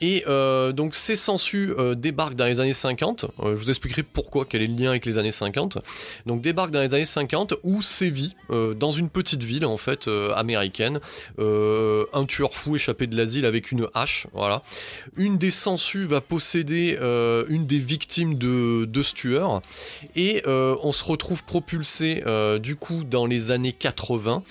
Et 0.00 0.24
euh, 0.26 0.72
donc 0.72 0.94
ces 0.94 1.16
sensus 1.16 1.72
débarquent 1.96 2.34
dans 2.34 2.46
les 2.46 2.60
années 2.60 2.72
50. 2.72 3.26
je 3.42 3.48
vous 3.50 3.70
expliquerai 3.70 4.02
pourquoi, 4.02 4.44
quel 4.44 4.62
est 4.62 4.66
le 4.66 4.76
lien 4.76 4.90
avec 4.90 5.06
les 5.06 5.18
années 5.18 5.30
50. 5.30 5.78
Donc 6.26 6.42
débarquent 6.42 6.70
dans 6.70 6.82
les 6.82 6.94
années 6.94 7.04
50 7.04 7.54
où 7.62 7.82
sévit 7.82 8.36
dans 8.50 8.90
une 8.90 9.08
petite 9.08 9.42
ville 9.42 9.64
en 9.64 9.76
fait 9.76 10.08
américaine 10.34 11.00
un 11.38 12.24
tueur 12.26 12.54
fou 12.54 12.76
échappé 12.76 13.06
de 13.06 13.16
l'asile 13.16 13.46
avec 13.46 13.72
une 13.72 13.88
hache. 13.94 14.26
Voilà. 14.32 14.62
Une 15.16 15.38
des 15.38 15.50
sensus 15.50 16.06
va 16.06 16.20
posséder 16.20 16.98
une 17.48 17.66
des 17.66 17.78
victimes 17.78 18.36
de, 18.36 18.84
de 18.84 19.02
ce 19.02 19.14
tueur 19.14 19.60
et 20.16 20.42
on 20.46 20.92
se 20.92 21.04
retrouve 21.04 21.44
propulsé 21.44 22.22
du 22.60 22.76
coup 22.76 23.04
dans 23.04 23.26
les 23.26 23.50
années 23.50 23.72
80 23.72 24.42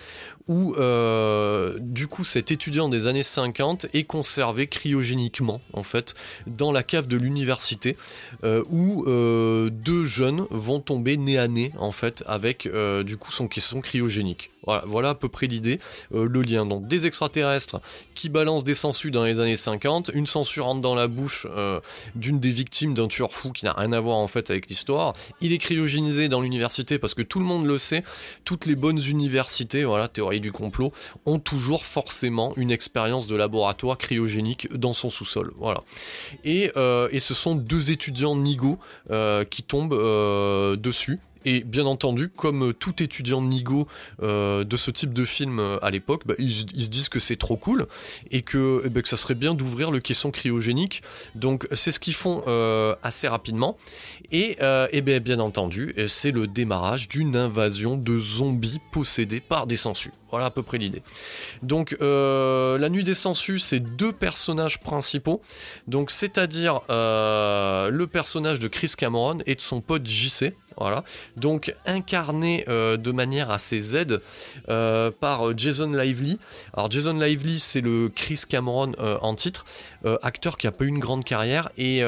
où 0.50 0.74
euh, 0.78 1.78
du 1.80 2.08
coup 2.08 2.26
cet 2.26 2.52
étudiant 2.52 2.90
des 2.90 3.08
années 3.08 3.24
50 3.24 3.86
est 3.94 4.04
conservé 4.04 4.68
cryogéniquement 4.68 5.62
en 5.74 5.84
fait 5.84 6.16
dans 6.48 6.72
la 6.72 6.84
cave 6.84 7.08
de 7.08 7.18
l'université 7.18 7.96
euh, 8.44 8.64
où 8.70 9.06
euh, 9.06 9.70
deux 9.70 10.06
jeunes 10.06 10.48
vont 10.50 10.80
tomber 10.80 11.18
nez 11.18 11.38
à 11.38 11.48
nez 11.48 11.72
en 11.78 11.92
fait 11.92 12.24
avec 12.26 12.68
du 13.04 13.18
coup 13.18 13.32
son 13.32 13.48
caisson 13.48 13.82
cryogénique. 13.82 14.52
Voilà, 14.86 15.10
à 15.10 15.16
peu 15.16 15.30
près 15.30 15.48
l'idée, 15.48 15.80
euh, 16.14 16.28
le 16.28 16.42
lien. 16.42 16.66
Donc 16.66 16.88
des 16.88 17.06
extraterrestres 17.06 17.80
qui 18.16 18.30
balancent 18.30 18.64
des 18.64 18.76
sangsues 18.76 19.12
dans 19.12 19.24
les 19.24 19.40
années 19.40 19.56
50, 19.56 20.12
une 20.14 20.28
censure 20.28 20.66
rentre 20.66 20.82
dans 20.82 20.96
la 20.96 21.08
bouche 21.08 21.48
euh, 21.50 21.80
d'une 22.16 22.40
des 22.40 22.52
victimes 22.52 22.94
d'un 22.94 23.08
tueur 23.08 23.34
fou 23.34 23.52
qui 23.52 23.66
n'a 23.66 23.74
rien 23.74 23.92
à 23.92 24.00
voir 24.00 24.18
en 24.18 24.28
fait 24.28 24.50
avec 24.50 24.70
l'histoire. 24.70 25.14
Il 25.42 25.54
est 25.54 25.58
cryogénisé 25.58 26.30
dans 26.30 26.42
l'université 26.42 27.00
parce 27.00 27.14
que 27.14 27.22
tout 27.22 27.40
le 27.40 27.46
monde 27.46 27.66
le 27.66 27.78
sait, 27.78 28.04
toutes 28.46 28.66
les 28.66 28.76
bonnes 28.76 29.02
universités, 29.06 29.84
voilà, 29.84 30.08
théorie 30.08 30.40
du 30.40 30.52
complot, 30.52 30.92
ont 31.26 31.40
toujours 31.40 31.86
forcément 31.86 32.54
une 32.56 32.72
expérience 32.72 33.28
de 33.28 33.36
laboratoire 33.36 33.98
cryogénique 33.98 34.72
dans 34.74 34.94
son 34.94 35.10
sous-sol. 35.10 35.52
Voilà. 35.58 35.84
Et, 36.44 36.72
euh, 36.78 37.10
et, 37.12 37.20
ce 37.20 37.34
sont 37.34 37.56
deux 37.56 37.92
étudiants 37.92 38.36
Nigo 38.36 38.78
qui 39.50 39.64
tombent 39.64 39.96
dessus 40.78 41.20
et 41.46 41.62
bien 41.62 41.86
entendu, 41.86 42.30
comme 42.30 42.74
tout 42.74 43.02
étudiant 43.02 43.42
Nigo 43.42 43.88
euh, 44.22 44.64
de 44.64 44.78
ce 44.78 44.92
type 44.92 45.14
de 45.14 45.26
film 45.26 45.60
euh, 45.60 45.78
à 45.82 45.90
l'époque, 45.90 46.24
bah, 46.26 46.34
ils, 46.38 46.52
se 46.52 46.90
disent 46.90 47.10
que 47.10 47.20
c'est 47.20 47.36
trop 47.36 47.56
cool 47.56 47.88
et 48.32 48.42
que, 48.42 48.82
eh 48.86 48.90
ben, 48.90 49.02
que 49.02 49.10
ça 49.10 49.18
serait 49.18 49.36
bien 49.36 49.54
d'ouvrir 49.54 49.92
le 49.92 50.00
caisson 50.00 50.32
cryogénique. 50.32 51.02
Donc 51.36 51.68
c'est 51.72 51.92
ce 51.92 52.00
qu'ils 52.00 52.14
font 52.14 52.44
euh, 52.48 52.96
assez 53.04 53.28
rapidement. 53.28 53.78
Et, 54.32 54.58
et 54.92 55.02
bien, 55.02 55.20
bien 55.20 55.40
entendu, 55.40 55.96
c'est 56.08 56.30
le 56.32 56.46
démarrage 56.46 57.10
d'une 57.10 57.36
invasion 57.36 57.98
de 57.98 58.20
zombies 58.20 58.80
possédés 58.92 59.40
par 59.40 59.66
des 59.66 59.78
sangsues. 59.78 60.12
Voilà 60.30 60.48
à 60.48 60.52
peu 60.52 60.62
près 60.62 60.78
l'idée. 60.78 61.02
Donc 61.64 61.98
la 62.00 62.90
nuit 62.90 63.04
des 63.04 63.16
sangsues, 63.16 63.58
c'est 63.58 63.80
deux 63.80 64.12
personnages 64.12 64.80
principaux. 64.80 65.42
Donc 65.88 66.12
c'est-à-dire 66.12 66.82
le 66.90 68.06
personnage 68.06 68.60
de 68.60 68.68
Chris 68.68 68.92
Cameron 68.96 69.40
et 69.48 69.56
de 69.56 69.62
son 69.62 69.82
pote 69.82 70.06
JC. 70.06 70.54
Voilà. 70.80 71.04
Donc 71.36 71.76
incarné 71.86 72.64
euh, 72.70 72.96
de 72.96 73.12
manière 73.12 73.52
assez 73.52 73.80
Z 73.80 74.22
euh, 74.70 75.12
par 75.12 75.58
Jason 75.58 75.92
Lively. 75.92 76.40
Alors 76.74 76.90
Jason 76.90 77.14
Lively, 77.14 77.60
c'est 77.60 77.82
le 77.82 78.10
Chris 78.10 78.42
Cameron 78.48 78.94
euh, 79.00 79.18
en 79.22 79.36
titre, 79.36 79.66
acteur 80.24 80.58
qui 80.58 80.66
a 80.66 80.72
pas 80.72 80.86
eu 80.86 80.88
une 80.88 81.00
grande 81.00 81.26
carrière 81.26 81.70
et, 81.78 82.02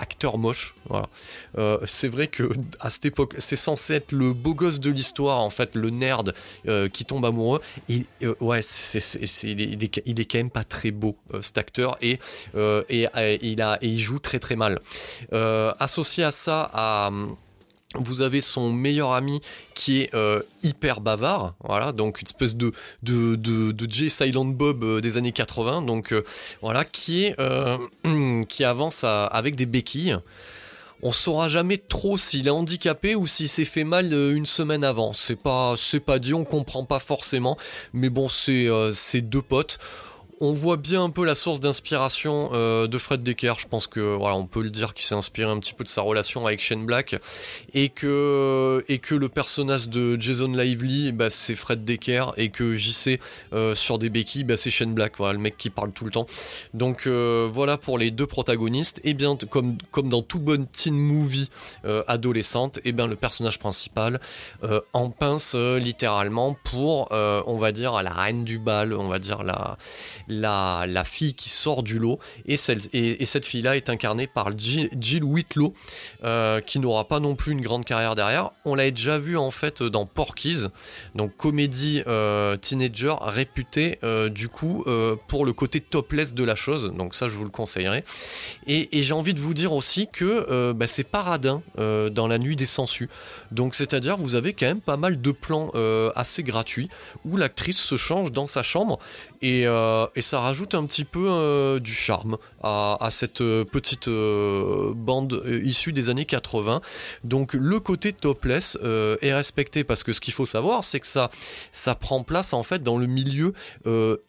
acteur 0.00 0.38
moche. 0.38 0.74
Voilà. 0.86 1.08
c'est 1.86 2.08
vrai 2.08 2.26
que 2.26 2.50
à 2.80 2.90
cette 2.90 3.04
époque, 3.04 3.36
c'est 3.38 3.56
censé 3.56 3.94
être 3.94 4.12
le 4.12 4.32
beau 4.32 4.54
gosse 4.54 4.80
de 4.80 4.90
l'histoire, 4.90 5.38
en 5.40 5.50
fait, 5.50 5.76
le 5.76 5.90
nerd 5.90 6.34
qui 6.92 7.04
tombe 7.04 7.24
amoureux. 7.24 7.60
Et 7.88 8.04
ouais, 8.40 8.60
il, 9.44 9.84
est, 9.84 10.24
quand 10.24 10.38
même 10.38 10.50
pas 10.50 10.64
très 10.64 10.90
beau 10.90 11.16
cet 11.40 11.58
acteur 11.58 11.96
et, 12.02 12.18
et, 12.56 13.08
il 13.42 13.62
a, 13.62 13.78
et 13.80 13.86
il 13.86 14.00
joue 14.00 14.18
très 14.18 14.40
très 14.40 14.56
mal. 14.56 14.80
associé 15.30 16.24
à 16.24 16.32
ça, 16.32 16.70
à 16.74 17.10
vous 17.94 18.20
avez 18.22 18.40
son 18.40 18.72
meilleur 18.72 19.12
ami 19.12 19.40
qui 19.74 20.02
est 20.02 20.14
euh, 20.14 20.42
hyper 20.62 21.00
bavard, 21.00 21.54
voilà, 21.62 21.92
donc 21.92 22.20
une 22.20 22.26
espèce 22.26 22.56
de, 22.56 22.72
de, 23.02 23.36
de, 23.36 23.90
Jay 23.90 24.08
Silent 24.08 24.44
Bob 24.44 24.84
euh, 24.84 25.00
des 25.00 25.16
années 25.16 25.32
80, 25.32 25.82
donc 25.82 26.12
euh, 26.12 26.24
voilà, 26.60 26.84
qui, 26.84 27.24
est, 27.24 27.36
qui 28.48 28.64
avance 28.64 29.04
avec 29.04 29.56
des 29.56 29.66
béquilles. 29.66 30.16
On 31.04 31.10
saura 31.10 31.48
jamais 31.48 31.78
trop 31.78 32.16
s'il 32.16 32.46
est 32.46 32.50
handicapé 32.50 33.16
ou 33.16 33.26
s'il 33.26 33.48
s'est 33.48 33.64
fait 33.64 33.82
mal 33.82 34.12
une 34.12 34.46
semaine 34.46 34.84
avant. 34.84 35.12
C'est 35.12 35.34
pas, 35.34 35.74
pas 36.06 36.18
dit, 36.20 36.32
on 36.32 36.44
comprend 36.44 36.84
pas 36.84 37.00
forcément, 37.00 37.58
mais 37.92 38.08
bon, 38.08 38.28
c'est, 38.28 38.68
c'est 38.92 39.20
deux 39.20 39.42
potes 39.42 39.80
on 40.42 40.50
voit 40.50 40.76
bien 40.76 41.04
un 41.04 41.10
peu 41.10 41.24
la 41.24 41.36
source 41.36 41.60
d'inspiration 41.60 42.50
euh, 42.52 42.88
de 42.88 42.98
Fred 42.98 43.22
Decker. 43.22 43.54
Je 43.60 43.68
pense 43.68 43.86
que 43.86 44.00
voilà, 44.00 44.34
on 44.34 44.44
peut 44.44 44.62
le 44.62 44.70
dire 44.70 44.92
qu'il 44.92 45.06
s'est 45.06 45.14
inspiré 45.14 45.48
un 45.48 45.60
petit 45.60 45.72
peu 45.72 45.84
de 45.84 45.88
sa 45.88 46.02
relation 46.02 46.44
avec 46.48 46.60
Shane 46.60 46.84
Black 46.84 47.14
et 47.74 47.90
que 47.90 48.82
le 48.82 49.28
personnage 49.28 49.88
de 49.88 50.20
Jason 50.20 50.48
Lively, 50.48 51.12
bah, 51.12 51.30
c'est 51.30 51.54
Fred 51.54 51.84
Decker 51.84 52.32
et 52.36 52.48
que 52.48 52.74
JC 52.74 53.20
euh, 53.52 53.76
sur 53.76 54.00
des 54.00 54.08
béquilles, 54.08 54.42
bah, 54.42 54.56
c'est 54.56 54.72
Shane 54.72 54.94
Black. 54.94 55.12
Voilà, 55.16 55.34
le 55.34 55.38
mec 55.38 55.56
qui 55.56 55.70
parle 55.70 55.92
tout 55.92 56.04
le 56.04 56.10
temps. 56.10 56.26
Donc 56.74 57.06
euh, 57.06 57.48
voilà 57.52 57.76
pour 57.76 57.96
les 57.96 58.10
deux 58.10 58.26
protagonistes. 58.26 59.00
Et 59.04 59.14
bien 59.14 59.38
comme 59.92 60.08
dans 60.08 60.22
tout 60.22 60.40
bon 60.40 60.66
teen 60.66 60.98
movie 60.98 61.50
adolescente, 62.08 62.80
et 62.84 62.90
bien 62.90 63.06
le 63.06 63.14
personnage 63.14 63.60
principal 63.60 64.20
en 64.92 65.10
pince 65.10 65.54
littéralement 65.54 66.56
pour 66.64 67.12
on 67.12 67.58
va 67.58 67.70
dire 67.70 68.02
la 68.02 68.12
reine 68.12 68.42
du 68.42 68.58
bal, 68.58 68.92
on 68.92 69.06
va 69.06 69.20
dire 69.20 69.44
la 69.44 69.76
la, 70.40 71.04
fille 71.04 71.34
qui 71.34 71.50
sort 71.50 71.82
du 71.82 71.98
lot. 71.98 72.18
Et, 72.46 72.56
cette 72.56 73.46
fille-là 73.46 73.76
est 73.76 73.88
incarnée 73.88 74.26
par 74.26 74.56
Jill, 74.56 75.24
Whitlow, 75.24 75.74
euh, 76.24 76.60
qui 76.60 76.78
n'aura 76.78 77.08
pas 77.08 77.20
non 77.20 77.34
plus 77.34 77.52
une 77.52 77.60
grande 77.60 77.84
carrière 77.84 78.14
derrière. 78.14 78.50
On 78.64 78.74
l'a 78.74 78.90
déjà 78.90 79.18
vu 79.18 79.36
en 79.36 79.50
fait 79.50 79.82
dans 79.82 80.06
Porky's, 80.06 80.68
donc 81.14 81.36
comédie 81.36 82.02
euh, 82.06 82.56
teenager 82.56 83.14
réputée 83.20 83.98
euh, 84.02 84.28
du 84.28 84.48
coup 84.48 84.84
pour 85.28 85.44
le 85.44 85.52
côté 85.52 85.80
topless 85.80 86.34
de 86.34 86.44
la 86.44 86.54
chose. 86.54 86.92
Donc 86.96 87.14
ça, 87.14 87.28
je 87.28 87.34
vous 87.34 87.44
le 87.44 87.50
conseillerais. 87.50 88.04
Et, 88.66 88.88
j'ai 89.02 89.14
envie 89.14 89.34
de 89.34 89.40
vous 89.40 89.54
dire 89.54 89.72
aussi 89.72 90.08
que 90.12 90.72
bah, 90.72 90.86
c'est 90.86 91.04
paradin 91.04 91.62
dans 91.76 92.26
la 92.28 92.38
nuit 92.38 92.56
des 92.56 92.66
sangsues. 92.66 93.08
Donc 93.50 93.74
c'est-à-dire 93.74 94.16
vous 94.16 94.34
avez 94.34 94.54
quand 94.54 94.66
même 94.66 94.80
pas 94.80 94.96
mal 94.96 95.20
de 95.20 95.32
plans 95.32 95.70
assez 96.14 96.42
gratuits 96.42 96.88
où 97.24 97.36
l'actrice 97.36 97.80
se 97.80 97.96
change 97.96 98.32
dans 98.32 98.46
sa 98.46 98.62
chambre 98.62 98.98
et, 99.40 99.62
et 99.62 100.21
ça 100.22 100.40
rajoute 100.40 100.74
un 100.74 100.84
petit 100.86 101.04
peu 101.04 101.78
du 101.82 101.92
charme 101.94 102.38
à, 102.62 103.08
cette 103.10 103.38
petite 103.38 104.08
bande 104.08 105.42
issue 105.64 105.92
des 105.92 106.08
années 106.08 106.24
80. 106.24 106.80
Donc 107.24 107.54
le 107.54 107.80
côté 107.80 108.12
topless 108.12 108.78
est 108.82 109.34
respecté 109.34 109.84
parce 109.84 110.02
que 110.02 110.12
ce 110.12 110.20
qu'il 110.20 110.32
faut 110.32 110.46
savoir, 110.46 110.84
c'est 110.84 111.00
que 111.00 111.06
ça, 111.06 111.30
ça 111.72 111.94
prend 111.94 112.22
place 112.22 112.52
en 112.52 112.62
fait 112.62 112.82
dans 112.82 112.98
le 112.98 113.06
milieu 113.06 113.52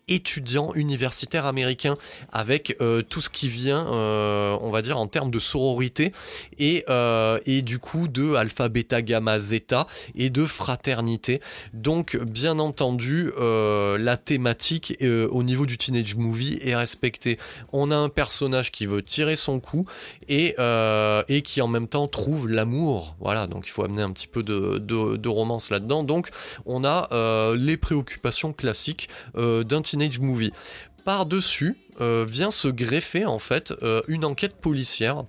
étudiant 0.07 0.73
universitaire 0.73 1.45
américain 1.45 1.95
avec 2.31 2.77
tout 3.09 3.21
ce 3.21 3.29
qui 3.29 3.49
vient, 3.49 3.85
on 3.85 4.71
va 4.71 4.81
dire, 4.81 4.97
en 4.97 5.07
termes 5.07 5.31
de 5.31 5.39
sororité 5.39 6.11
et, 6.57 6.85
et 7.45 7.61
du 7.61 7.79
coup 7.79 8.07
de 8.07 8.33
alpha, 8.35 8.69
bêta, 8.69 9.01
gamma, 9.01 9.39
zeta 9.39 9.87
et 10.15 10.29
de 10.29 10.45
fraternité. 10.45 11.41
Donc 11.73 12.17
bien 12.17 12.59
entendu, 12.59 13.31
euh, 13.37 13.97
la 13.97 14.17
thématique 14.17 14.97
euh, 15.01 15.27
au 15.29 15.43
niveau 15.43 15.65
du 15.65 15.77
teenage 15.85 16.15
movie 16.15 16.59
est 16.61 16.75
respectée. 16.75 17.37
On 17.71 17.91
a 17.91 17.95
un 17.95 18.09
personnage 18.09 18.71
qui 18.71 18.85
veut 18.85 19.01
tirer 19.01 19.35
son 19.35 19.59
coup 19.59 19.85
et, 20.27 20.55
euh, 20.59 21.23
et 21.27 21.41
qui 21.41 21.61
en 21.61 21.67
même 21.67 21.87
temps 21.87 22.07
trouve 22.07 22.49
l'amour. 22.49 23.15
Voilà, 23.19 23.47
donc 23.47 23.67
il 23.67 23.71
faut 23.71 23.83
amener 23.83 24.01
un 24.01 24.11
petit 24.11 24.27
peu 24.27 24.43
de, 24.43 24.77
de, 24.77 25.29
romance 25.29 25.69
là-dedans. 25.69 26.03
Donc 26.03 26.29
on 26.65 26.83
a 26.83 27.09
les 27.55 27.77
préoccupations 27.77 28.53
classiques 28.53 29.09
d'un 29.35 29.81
teenage 29.81 30.19
movie. 30.19 30.51
Par-dessus 31.05 31.77
vient 31.99 32.51
se 32.51 32.67
greffer 32.67 33.25
en 33.25 33.39
fait 33.39 33.73
une 34.07 34.25
enquête 34.25 34.55
policière 34.55 35.25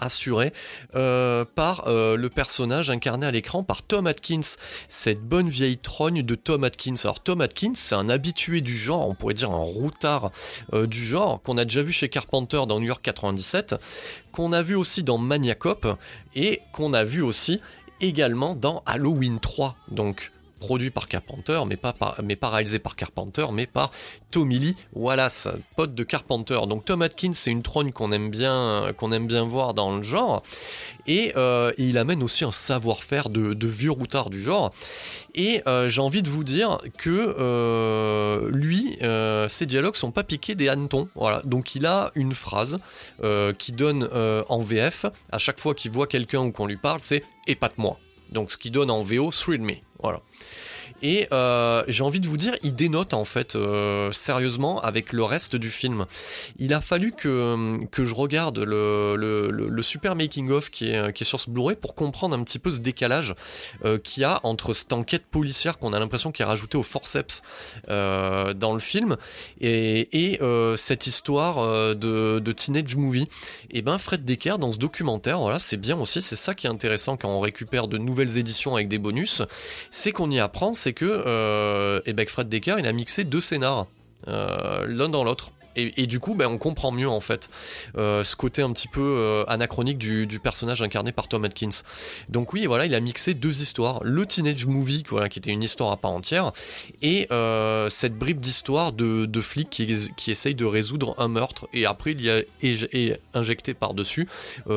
assuré 0.00 0.52
euh, 0.94 1.44
par 1.44 1.88
euh, 1.88 2.16
le 2.16 2.30
personnage 2.30 2.90
incarné 2.90 3.26
à 3.26 3.30
l'écran 3.30 3.62
par 3.62 3.82
Tom 3.82 4.06
Atkins, 4.06 4.56
cette 4.88 5.20
bonne 5.20 5.48
vieille 5.48 5.78
trogne 5.78 6.22
de 6.22 6.34
Tom 6.34 6.64
Atkins. 6.64 6.94
Alors 7.04 7.20
Tom 7.20 7.40
Atkins, 7.40 7.72
c'est 7.74 7.94
un 7.94 8.08
habitué 8.08 8.60
du 8.60 8.76
genre, 8.76 9.08
on 9.08 9.14
pourrait 9.14 9.34
dire 9.34 9.50
un 9.50 9.56
routard 9.56 10.30
euh, 10.72 10.86
du 10.86 11.04
genre, 11.04 11.42
qu'on 11.42 11.58
a 11.58 11.64
déjà 11.64 11.82
vu 11.82 11.92
chez 11.92 12.08
Carpenter 12.08 12.62
dans 12.68 12.80
New 12.80 12.86
York 12.86 13.02
97, 13.02 13.76
qu'on 14.32 14.52
a 14.52 14.62
vu 14.62 14.74
aussi 14.74 15.02
dans 15.02 15.18
Maniacop 15.18 15.86
et 16.34 16.60
qu'on 16.72 16.92
a 16.92 17.04
vu 17.04 17.22
aussi 17.22 17.60
également 18.00 18.54
dans 18.54 18.82
Halloween 18.86 19.40
3. 19.40 19.76
Donc 19.90 20.32
produit 20.58 20.90
par 20.90 21.08
Carpenter, 21.08 21.60
mais 21.66 21.76
pas, 21.76 21.94
mais 22.22 22.38
réalisé 22.42 22.78
par 22.78 22.96
Carpenter, 22.96 23.46
mais 23.52 23.66
par 23.66 23.90
Tommy 24.30 24.58
Lee 24.58 24.76
Wallace, 24.94 25.48
pote 25.76 25.94
de 25.94 26.04
Carpenter. 26.04 26.58
Donc 26.68 26.84
Tom 26.84 27.02
Atkins, 27.02 27.32
c'est 27.34 27.50
une 27.50 27.62
trogne 27.62 27.92
qu'on 27.92 28.12
aime 28.12 28.30
bien, 28.30 28.92
aime 29.12 29.26
bien 29.26 29.44
voir 29.44 29.74
dans 29.74 29.96
le 29.96 30.02
genre, 30.02 30.42
et, 31.06 31.32
euh, 31.36 31.72
il 31.78 31.96
amène 31.98 32.22
aussi 32.22 32.44
un 32.44 32.52
savoir-faire 32.52 33.30
de, 33.30 33.66
vieux 33.66 33.90
routard 33.90 34.30
du 34.30 34.42
genre. 34.42 34.72
Et 35.34 35.62
euh, 35.66 35.88
j'ai 35.88 36.00
envie 36.00 36.22
de 36.22 36.28
vous 36.28 36.44
dire 36.44 36.78
que 36.98 37.34
euh, 37.38 38.50
lui, 38.50 38.98
ses 39.48 39.66
dialogues 39.66 39.96
sont 39.96 40.10
pas 40.10 40.24
piqués 40.24 40.54
des 40.54 40.68
hannetons. 40.68 41.08
Voilà. 41.14 41.42
Donc 41.44 41.74
il 41.74 41.86
a 41.86 42.12
une 42.14 42.34
phrase 42.34 42.78
qui 43.58 43.72
donne 43.72 44.08
en 44.48 44.60
VF 44.60 45.06
à 45.32 45.38
chaque 45.38 45.60
fois 45.60 45.74
qu'il 45.74 45.90
voit 45.90 46.06
quelqu'un 46.06 46.40
ou 46.40 46.52
qu'on 46.52 46.66
lui 46.66 46.76
parle, 46.76 47.00
c'est 47.00 47.24
épate-moi. 47.46 47.98
Donc 48.30 48.50
ce 48.50 48.58
qui 48.58 48.70
donne 48.70 48.90
en 48.90 49.02
VO 49.02 49.30
Thrill 49.30 49.62
Me. 49.62 49.74
Voilà. 50.02 50.20
Et 51.02 51.28
euh, 51.32 51.84
j'ai 51.88 52.02
envie 52.02 52.20
de 52.20 52.26
vous 52.26 52.36
dire, 52.36 52.54
il 52.62 52.74
dénote 52.74 53.14
en 53.14 53.24
fait 53.24 53.54
euh, 53.54 54.10
sérieusement 54.12 54.80
avec 54.80 55.12
le 55.12 55.22
reste 55.22 55.56
du 55.56 55.70
film. 55.70 56.06
Il 56.58 56.74
a 56.74 56.80
fallu 56.80 57.12
que, 57.12 57.78
que 57.90 58.04
je 58.04 58.14
regarde 58.14 58.58
le, 58.58 59.16
le, 59.16 59.82
super 59.82 60.16
making-of 60.16 60.70
qui 60.70 60.90
est, 60.90 61.12
qui 61.12 61.22
est 61.22 61.26
sur 61.26 61.40
ce 61.40 61.50
Blu-ray 61.50 61.76
pour 61.76 61.94
comprendre 61.94 62.36
un 62.36 62.42
petit 62.42 62.58
peu 62.58 62.70
ce 62.70 62.80
décalage 62.80 63.34
euh, 63.84 63.98
qu'il 63.98 64.22
y 64.22 64.24
a 64.24 64.40
entre 64.42 64.74
cette 64.74 64.92
enquête 64.92 65.24
policière 65.24 65.78
qu'on 65.78 65.92
a 65.92 65.98
l'impression 65.98 66.32
qu'il 66.32 66.42
est 66.42 66.46
rajouté 66.46 66.76
au 66.76 66.82
forceps 66.82 67.42
dans 67.88 68.72
le 68.74 68.80
film 68.80 69.16
et, 69.60 70.32
et 70.32 70.40
cette 70.76 71.06
histoire 71.06 71.94
de, 71.94 72.38
de, 72.38 72.52
teenage 72.52 72.96
movie. 72.96 73.28
Et 73.70 73.82
ben 73.82 73.98
Fred 73.98 74.24
Decker 74.24 74.58
dans 74.58 74.72
ce 74.72 74.78
documentaire, 74.78 75.60
c'est 75.60 75.76
bien 75.76 75.98
aussi, 75.98 76.20
c'est 76.20 76.36
ça 76.36 76.54
qui 76.54 76.66
est 76.66 76.70
intéressant 76.70 77.16
quand 77.16 77.28
on 77.28 77.40
récupère 77.40 77.88
de 77.88 77.98
nouvelles 77.98 78.38
éditions 78.38 78.74
avec 78.74 78.88
des 78.88 78.98
bonus, 78.98 79.42
c'est 79.90 80.12
qu'on 80.12 80.30
y 80.30 80.40
apprend, 80.40 80.74
c'est 80.74 80.87
que 80.92 81.04
euh, 81.04 82.00
et 82.06 82.12
ben, 82.12 82.26
Fred 82.26 82.48
Decker, 82.48 82.76
il 82.78 82.86
a 82.86 82.92
mixé 82.92 83.24
deux 83.24 83.40
scénars, 83.40 83.86
euh, 84.26 84.86
l'un 84.86 85.08
dans 85.08 85.24
l'autre. 85.24 85.52
Et, 85.80 86.08
du 86.08 86.18
coup, 86.18 86.34
ben, 86.34 86.48
on 86.48 86.58
comprend 86.58 86.90
mieux 86.90 87.08
en 87.08 87.20
fait 87.20 87.48
euh, 87.96 88.24
ce 88.24 88.34
côté 88.34 88.62
un 88.62 88.72
petit 88.72 88.88
peu 88.88 89.00
euh, 89.00 89.44
anachronique 89.46 89.96
du, 89.96 90.40
personnage 90.42 90.82
incarné 90.82 91.12
par 91.12 91.28
Tom 91.28 91.44
Atkins. 91.44 91.84
Donc 92.28 92.52
oui, 92.52 92.66
voilà, 92.66 92.84
il 92.86 92.94
a 92.96 93.00
mixé 93.00 93.32
deux 93.32 93.62
histoires 93.62 94.00
le 94.02 94.26
teenage 94.26 94.66
movie, 94.66 95.04
qui 95.30 95.38
était 95.38 95.52
une 95.52 95.62
histoire 95.62 95.92
à 95.92 95.96
part 95.96 96.10
entière, 96.10 96.50
et 97.00 97.28
cette 97.90 98.18
bribe 98.18 98.40
d'histoire 98.40 98.92
de, 98.92 99.24
de 99.26 99.40
flics 99.40 99.70
qui, 99.70 100.10
qui 100.16 100.32
essayent 100.32 100.56
de 100.56 100.64
résoudre 100.64 101.14
un 101.16 101.28
meurtre. 101.28 101.68
Et 101.72 101.86
après, 101.86 102.10
il 102.10 102.22
y 102.22 103.12
a 103.12 103.16
injecté 103.32 103.72
par 103.72 103.94
dessus 103.94 104.28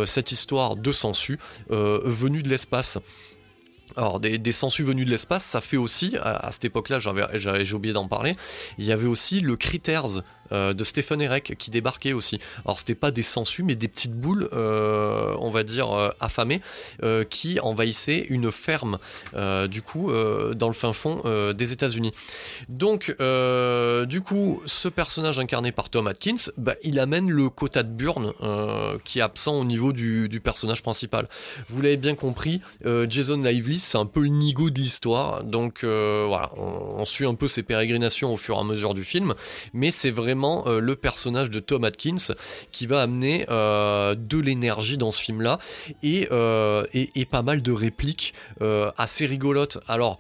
cette 0.06 0.32
histoire 0.32 0.75
de 0.75 0.91
sensu 0.91 1.39
venue 1.70 2.44
de 2.44 2.50
l'espace. 2.50 3.00
Alors, 3.95 4.19
des, 4.19 4.38
des 4.38 4.51
sangsues 4.51 4.83
venus 4.83 5.05
de 5.05 5.12
l'espace, 5.12 5.43
ça 5.43 5.62
fait 5.62 5.77
aussi, 5.77 6.15
à, 6.21 6.50
cette 6.51 6.65
époque-là, 6.65 7.00
j'ai 7.00 7.74
oublié 7.74 7.93
d'en 7.93 8.07
parler, 8.07 8.36
il 8.77 8.86
y 8.86 8.91
avait 8.91 9.07
aussi 9.07 9.41
le 9.41 9.55
Critters 9.55 10.21
euh, 10.51 10.74
de 10.74 10.84
Stephen 10.84 11.21
Erek 11.21 11.56
qui 11.58 11.71
débarquait 11.71 12.13
aussi. 12.13 12.39
Alors, 12.65 12.80
c'était 12.80 12.95
pas 12.95 13.12
des 13.12 13.23
sangsues, 13.23 13.63
mais 13.63 13.75
des 13.75 13.88
petites 13.88 14.13
boules, 14.13 14.49
euh, 14.54 15.36
on 15.39 15.49
va 15.49 15.63
dire, 15.63 15.91
euh, 15.91 16.10
affamées, 16.19 16.62
qui 17.30 17.60
envahissaient 17.60 18.25
une 18.30 18.52
ferme, 18.52 18.97
du 19.69 19.82
coup, 19.82 20.12
dans 20.12 20.67
le 20.67 20.73
fin 20.73 20.93
fond 20.93 21.21
des 21.54 21.71
États-Unis. 21.71 22.12
Donc, 22.69 23.08
du 23.10 24.21
coup, 24.21 24.62
ce 24.65 24.88
personnage 24.88 25.39
incarné 25.39 25.71
par 25.71 25.89
Tom 25.89 26.08
Atkins, 26.08 26.52
bah, 26.58 26.75
il 26.84 26.99
amène 26.99 27.30
le 27.30 27.49
quota 27.49 27.84
de 27.84 27.89
burn 27.89 28.34
qui 29.04 29.19
est 29.19 29.21
absent 29.21 29.56
au 29.56 29.65
niveau 29.65 29.93
du, 29.93 30.41
personnage 30.43 30.82
principal. 30.82 31.28
Vous 31.69 31.82
l'avez 31.82 31.97
bien 31.97 32.15
compris, 32.15 32.62
Jason 33.08 33.41
Lively 33.41 33.80
c'est 33.80 33.97
un 33.97 34.06
peu 34.06 34.25
une 34.25 34.41
ego 34.41 34.69
de 34.69 34.80
l'histoire. 34.80 35.43
Donc 35.43 35.84
voilà, 35.84 36.52
on, 36.58 37.06
suit 37.06 37.25
un 37.25 37.36
peu 37.36 37.47
ses 37.47 37.63
pérégrinations 37.63 38.34
au 38.34 38.38
fur 38.38 38.58
et 38.58 38.60
à 38.60 38.63
mesure 38.63 38.93
du 38.93 39.04
film, 39.04 39.34
mais 39.73 39.91
c'est 39.91 40.12
vraiment 40.12 40.40
euh, 40.43 40.80
le 40.80 40.95
personnage 40.95 41.49
de 41.49 41.60
Tom 41.60 41.84
Atkins 41.84 42.34
qui 42.71 42.88
va 42.88 43.01
amener 43.01 43.45
euh, 43.49 44.15
de 44.15 44.39
l'énergie 44.39 44.97
dans 44.97 45.12
ce 45.12 45.21
film-là 45.21 45.60
et, 46.04 46.27
et, 46.93 47.25
pas 47.25 47.41
mal 47.41 47.62
de 47.62 47.71
répliques 47.71 48.34
assez 48.97 49.25
rigolotes. 49.25 49.77
Alors 49.88 50.19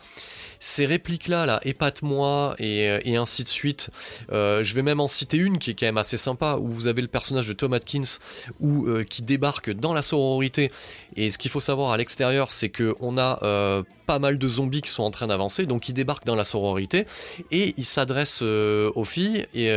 ces 0.61 0.85
répliques-là, 0.85 1.47
là, 1.47 1.59
épate-moi 1.63 2.55
et, 2.59 2.85
et, 3.03 3.17
ainsi 3.17 3.43
de 3.43 3.49
suite. 3.49 3.89
Euh, 4.31 4.63
je 4.63 4.75
vais 4.75 4.83
même 4.83 4.99
en 4.99 5.07
citer 5.07 5.37
une 5.37 5.57
qui 5.57 5.71
est 5.71 5.73
quand 5.73 5.87
même 5.87 5.97
assez 5.97 6.17
sympa, 6.17 6.57
où 6.61 6.69
vous 6.69 6.85
avez 6.85 7.01
le 7.01 7.07
personnage 7.07 7.47
de 7.47 7.53
Tom 7.53 7.73
Atkins 7.73 8.19
où, 8.59 8.85
euh, 8.85 9.03
qui 9.03 9.23
débarque 9.23 9.71
dans 9.71 9.91
la 9.91 10.03
sororité. 10.03 10.71
Et 11.15 11.31
ce 11.31 11.39
qu'il 11.39 11.49
faut 11.49 11.59
savoir 11.59 11.91
à 11.91 11.97
l'extérieur, 11.97 12.51
c'est 12.51 12.69
qu'on 12.69 13.17
a 13.17 13.39
euh, 13.41 13.81
pas 14.05 14.19
mal 14.19 14.37
de 14.37 14.47
zombies 14.47 14.83
qui 14.83 14.91
sont 14.91 15.01
en 15.01 15.09
train 15.09 15.27
d'avancer, 15.27 15.65
donc 15.65 15.89
il 15.89 15.93
débarque 15.93 16.25
dans 16.25 16.35
la 16.35 16.43
sororité 16.43 17.07
et 17.49 17.73
il 17.77 17.85
s'adresse 17.85 18.41
aux 18.41 19.03
filles 19.03 19.47
et 19.53 19.69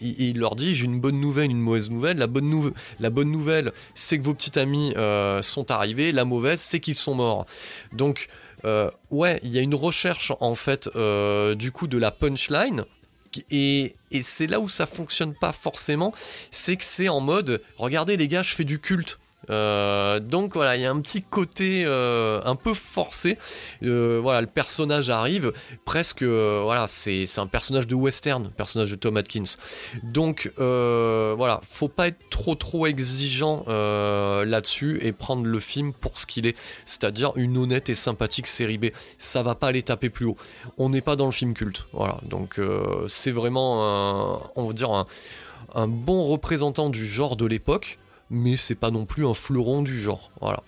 il, 0.00 0.38
leur 0.38 0.54
dit 0.54 0.74
j'ai 0.74 0.84
une 0.84 1.00
bonne 1.00 1.18
nouvelle, 1.18 1.50
une 1.50 1.60
mauvaise 1.60 1.90
nouvelle. 1.90 2.18
La 2.18 2.26
bonne, 2.26 2.72
la 3.00 3.10
bonne 3.10 3.30
nouvelle, 3.30 3.72
c'est 3.94 4.18
que 4.18 4.22
vos 4.22 4.34
petits 4.34 4.58
amis 4.58 4.92
sont 5.42 5.70
arrivés. 5.70 6.12
La 6.12 6.24
mauvaise, 6.24 6.60
c'est 6.60 6.80
qu'ils 6.80 6.94
sont 6.94 7.14
morts. 7.14 7.46
Donc 7.92 8.28
euh, 8.28 8.49
ouais, 9.10 9.40
il 9.42 9.50
y 9.50 9.58
a 9.58 9.62
une 9.62 9.74
recherche 9.74 10.32
en 10.40 10.54
fait 10.54 10.88
euh, 10.96 11.54
du 11.54 11.72
coup 11.72 11.86
de 11.86 11.98
la 11.98 12.10
punchline. 12.10 12.84
Et 13.52 13.94
c'est 14.22 14.48
là 14.48 14.58
où 14.58 14.68
ça 14.68 14.86
fonctionne 14.86 15.34
pas 15.34 15.52
forcément, 15.52 16.12
c'est 16.50 16.76
que 16.76 16.84
c'est 16.84 17.08
en 17.08 17.20
mode, 17.20 17.62
regardez 17.76 18.16
les 18.16 18.26
gars, 18.26 18.42
je 18.42 18.56
fais 18.56 18.64
du 18.64 18.80
culte. 18.80 19.19
Euh, 19.48 20.20
donc 20.20 20.54
voilà, 20.54 20.76
il 20.76 20.82
y 20.82 20.84
a 20.84 20.90
un 20.90 21.00
petit 21.00 21.22
côté 21.22 21.84
euh, 21.86 22.40
un 22.44 22.56
peu 22.56 22.74
forcé. 22.74 23.38
Euh, 23.82 24.20
voilà, 24.22 24.40
le 24.40 24.46
personnage 24.46 25.08
arrive 25.08 25.52
presque. 25.84 26.22
voilà, 26.22 26.86
c'est 26.88 27.26
un 27.38 27.46
personnage 27.46 27.86
de 27.86 27.94
western, 27.94 28.50
personnage 28.50 28.90
de 28.90 28.96
Tom 28.96 29.16
Atkins. 29.16 29.56
Donc 30.02 30.52
voilà, 30.56 31.60
faut 31.68 31.88
pas 31.88 32.08
être 32.08 32.18
trop 32.30 32.54
trop 32.54 32.86
exigeant 32.86 33.64
là-dessus 33.66 34.98
et 35.02 35.12
prendre 35.12 35.44
le 35.46 35.60
film 35.60 35.92
pour 35.92 36.18
ce 36.18 36.26
qu'il 36.26 36.46
est, 36.46 36.56
c'est-à-dire 36.84 37.32
une 37.36 37.56
honnête 37.56 37.88
et 37.88 37.94
sympathique 37.94 38.46
série 38.46 38.78
B. 38.78 38.86
Ça 39.18 39.42
va 39.42 39.54
pas 39.54 39.68
aller 39.68 39.82
taper 39.82 40.10
plus 40.10 40.26
haut. 40.26 40.36
On 40.78 40.90
n'est 40.90 41.00
pas 41.00 41.16
dans 41.16 41.26
le 41.26 41.32
film 41.32 41.54
culte. 41.54 41.86
Voilà, 41.92 42.18
donc 42.24 42.60
c'est 43.08 43.32
vraiment, 43.32 44.50
on 44.56 44.66
va 44.66 44.72
dire 44.72 45.06
un 45.74 45.88
bon 45.88 46.26
représentant 46.26 46.90
du 46.90 47.06
genre 47.06 47.36
de 47.36 47.46
l'époque 47.46 47.98
mais 48.30 48.56
c'est 48.56 48.74
pas 48.74 48.90
non 48.90 49.04
plus 49.04 49.26
un 49.26 49.34
fleuron 49.34 49.82
du 49.82 50.00
genre. 50.00 50.30
Voilà. 50.40 50.62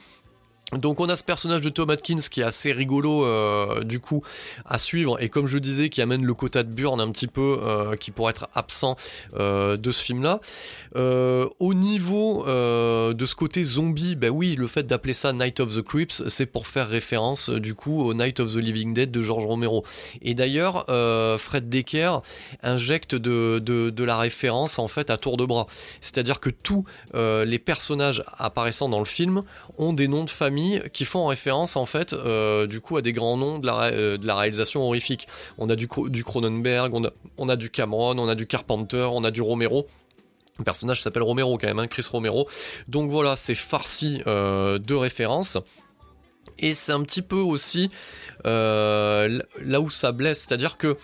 Donc 0.78 1.00
on 1.00 1.08
a 1.11 1.16
ce 1.16 1.24
personnage 1.24 1.61
de 1.61 1.68
Tom 1.68 1.90
Atkins 1.90 2.20
qui 2.30 2.40
est 2.40 2.44
assez 2.44 2.72
rigolo 2.72 3.26
euh, 3.26 3.85
du 3.85 4.00
coup 4.00 4.22
à 4.64 4.78
suivre 4.78 5.22
et 5.22 5.28
comme 5.28 5.46
je 5.46 5.58
disais 5.58 5.90
qui 5.90 6.00
amène 6.00 6.24
le 6.24 6.32
quota 6.32 6.62
de 6.62 6.72
Burn 6.72 6.98
un 6.98 7.11
petit 7.11 7.26
peu 7.26 7.58
euh, 7.62 7.94
qui 7.96 8.11
pourrait 8.11 8.30
être 8.30 8.48
absent 8.54 8.96
euh, 9.35 9.76
de 9.76 9.90
ce 9.90 10.02
film 10.02 10.22
là. 10.22 10.40
au 10.94 11.74
niveau 11.74 12.44
de 12.46 13.26
ce 13.26 13.35
côté 13.35 13.64
zombie, 13.64 14.16
ben 14.16 14.30
oui 14.30 14.56
le 14.56 14.66
fait 14.66 14.85
d'appeler 14.85 15.12
ça 15.12 15.35
Night 15.35 15.61
of 15.61 15.76
the 15.76 15.82
Creeps 15.82 16.22
c'est 16.28 16.46
pour 16.46 16.66
faire 16.66 16.88
référence 16.88 17.50
du 17.50 17.74
coup 17.74 18.02
au 18.02 18.14
Night 18.14 18.40
of 18.40 18.54
the 18.54 18.56
Living 18.56 18.94
Dead 18.94 19.11
de 19.11 19.20
George 19.20 19.44
Romero. 19.44 19.85
Et 20.22 20.35
d'ailleurs 20.35 20.87
Fred 21.38 21.68
Decker 21.68 22.22
injecte 22.62 23.14
de, 23.14 23.58
de, 23.58 24.04
la 24.04 24.16
référence 24.16 24.78
en 24.78 24.88
fait 24.88 25.11
à 25.11 25.18
tour 25.18 25.37
de 25.37 25.44
bras. 25.44 25.66
C'est-à-dire 26.00 26.40
que 26.40 26.50
tous 26.50 26.85
les 27.14 27.58
personnages 27.58 28.24
apparaissant 28.38 28.88
dans 28.88 29.00
le 29.00 29.04
film 29.04 29.42
ont 29.76 29.92
des 29.92 30.08
noms 30.08 30.24
de 30.24 30.30
famille 30.30 30.62
qui 30.92 31.05
font 31.05 31.27
référence 31.27 31.77
en 31.77 31.87
fait 31.87 32.12
euh, 32.12 32.66
du 32.66 32.81
coup 32.81 32.96
à 32.96 33.03
des 33.03 33.12
grands 33.12 33.37
noms 33.37 33.59
de 33.59 33.66
la, 33.66 33.85
euh, 33.92 34.18
réalisation 34.22 34.83
horrifique. 34.83 35.29
On 35.59 35.68
a 35.70 35.77
du, 35.77 35.88
Cronenberg, 35.88 36.92
on 37.38 37.48
a, 37.48 37.57
du 37.57 37.70
Cameron, 37.70 38.18
on 38.18 38.29
a 38.29 38.35
du 38.35 38.46
Carpenter, 38.46 39.09
on 39.12 39.25
a 39.25 39.31
du 39.31 39.42
Romero. 39.42 39.87
Le 40.59 40.64
personnage 40.64 41.03
s'appelle 41.03 41.22
Romero 41.22 41.57
quand 41.59 41.66
même, 41.66 41.79
hein, 41.79 41.87
Chris 41.87 42.07
Romero. 42.11 42.48
Donc 42.88 43.11
voilà, 43.11 43.37
c'est 43.37 43.55
farci 43.55 44.22
euh, 44.27 44.79
de 44.79 44.94
références. 44.94 45.59
Et 46.59 46.75
c'est 46.75 46.92
un 46.92 47.03
petit 47.03 47.22
peu 47.22 47.37
aussi 47.37 47.90
là 48.44 49.81
où 49.81 49.90
ça 49.90 50.12
blesse, 50.12 50.40
c'est-à-dire 50.40 50.77
que 50.77 50.96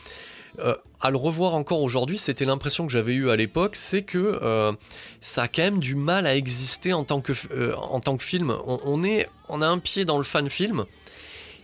euh, 0.59 0.75
à 1.01 1.11
le 1.11 1.17
revoir 1.17 1.55
encore 1.55 1.81
aujourd'hui, 1.83 2.19
c'était 2.19 2.45
l'impression 2.45 2.87
que 2.87 2.93
j'avais 2.93 3.15
eue 3.15 3.31
à 3.31 3.37
l'époque, 3.37 3.77
c'est 3.77 4.03
que 4.03 4.41
euh, 4.43 4.73
ça 5.21 5.43
a 5.43 5.49
quand 5.49 5.63
même 5.63 5.79
du 5.79 5.95
mal 5.95 6.27
à 6.27 6.35
exister 6.35 6.93
en 6.93 7.05
tant 7.05 7.21
que, 7.21 7.33
euh, 7.53 7.75
film. 8.19 8.57
On, 8.67 9.05
est, 9.05 9.29
on 9.49 9.63
a 9.63 9.67
un 9.69 9.79
pied 9.79 10.05
dans 10.05 10.19
le 10.19 10.25
fan 10.25 10.51
film. 10.51 10.85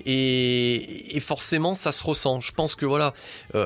Et, 0.07 1.17
et 1.17 1.21
forcément, 1.21 1.75
ça 1.75 1.91
se 1.91 2.05
ressent. 2.05 2.41
Je 2.41 2.53
pense 2.53 2.75
que 2.75 2.85
voilà, 2.85 3.15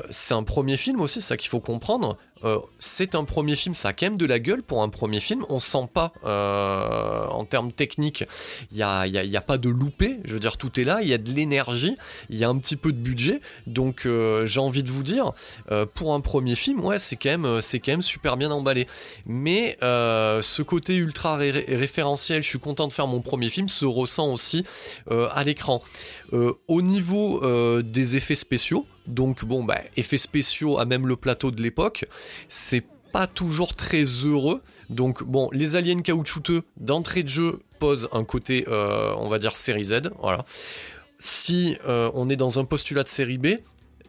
c'est 0.09 0.33
un 0.33 0.43
premier 0.43 0.77
film 0.77 1.01
aussi, 1.01 1.21
ça 1.21 1.37
qu'il 1.37 1.49
faut 1.49 1.59
comprendre. 1.59 2.17
Euh, 2.43 2.59
c'est 2.79 3.15
un 3.15 3.23
premier 3.23 3.55
film, 3.55 3.73
ça 3.73 3.89
a 3.89 3.93
quand 3.93 4.05
même 4.05 4.17
de 4.17 4.25
la 4.25 4.39
gueule 4.39 4.63
pour 4.63 4.83
un 4.83 4.89
premier 4.89 5.19
film. 5.19 5.45
On 5.49 5.59
sent 5.59 5.89
pas, 5.93 6.13
euh, 6.25 7.25
en 7.27 7.45
termes 7.45 7.71
techniques, 7.71 8.23
il 8.71 8.77
n'y 8.77 8.83
a, 8.83 9.05
y 9.07 9.37
a, 9.37 9.41
pas 9.41 9.57
de 9.57 9.69
loupé. 9.69 10.17
Je 10.25 10.33
veux 10.33 10.39
dire, 10.39 10.57
tout 10.57 10.79
est 10.79 10.83
là, 10.83 10.99
il 11.01 11.07
y 11.07 11.13
a 11.13 11.17
de 11.17 11.31
l'énergie, 11.31 11.97
il 12.29 12.37
y 12.37 12.43
a 12.43 12.49
un 12.49 12.57
petit 12.57 12.75
peu 12.75 12.91
de 12.91 12.97
budget. 12.97 13.41
Donc, 13.67 14.05
euh, 14.05 14.45
j'ai 14.45 14.59
envie 14.59 14.83
de 14.83 14.91
vous 14.91 15.03
dire, 15.03 15.31
pour 15.93 16.13
un 16.13 16.21
premier 16.21 16.55
film, 16.55 16.83
ouais, 16.83 16.99
c'est 16.99 17.15
quand, 17.15 17.37
même, 17.37 17.61
c'est 17.61 17.79
quand 17.79 17.91
même 17.91 18.01
super 18.01 18.37
bien 18.37 18.51
emballé. 18.51 18.87
Mais 19.25 19.77
ce 19.81 20.61
côté 20.61 20.95
ultra 20.95 21.35
référentiel, 21.35 22.43
je 22.43 22.47
suis 22.47 22.59
content 22.59 22.87
de 22.87 22.93
faire 22.93 23.07
mon 23.07 23.21
premier 23.21 23.49
film, 23.49 23.69
se 23.69 23.85
ressent 23.85 24.31
aussi 24.31 24.63
à 25.09 25.43
l'écran. 25.43 25.81
Au 26.31 26.81
niveau 26.81 27.41
des 27.81 28.15
effets 28.15 28.35
spéciaux, 28.35 28.85
donc 29.07 29.43
bon, 29.45 29.63
bah, 29.63 29.79
effets 29.97 30.17
spéciaux 30.17 30.77
à 30.77 30.85
même 30.85 31.07
le 31.07 31.15
plateau 31.15 31.51
de 31.51 31.61
l'époque, 31.61 32.05
c'est 32.47 32.83
pas 33.11 33.27
toujours 33.27 33.75
très 33.75 34.03
heureux. 34.03 34.61
Donc 34.89 35.23
bon, 35.23 35.49
les 35.51 35.75
aliens 35.75 36.01
caoutchouteux 36.01 36.63
d'entrée 36.77 37.23
de 37.23 37.29
jeu 37.29 37.59
posent 37.79 38.09
un 38.11 38.23
côté, 38.23 38.65
euh, 38.67 39.13
on 39.17 39.29
va 39.29 39.39
dire, 39.39 39.55
série 39.55 39.85
Z. 39.85 40.11
Voilà. 40.21 40.45
Si 41.17 41.77
euh, 41.85 42.09
on 42.13 42.29
est 42.29 42.35
dans 42.35 42.59
un 42.59 42.65
postulat 42.65 43.03
de 43.03 43.09
série 43.09 43.37
B, 43.37 43.47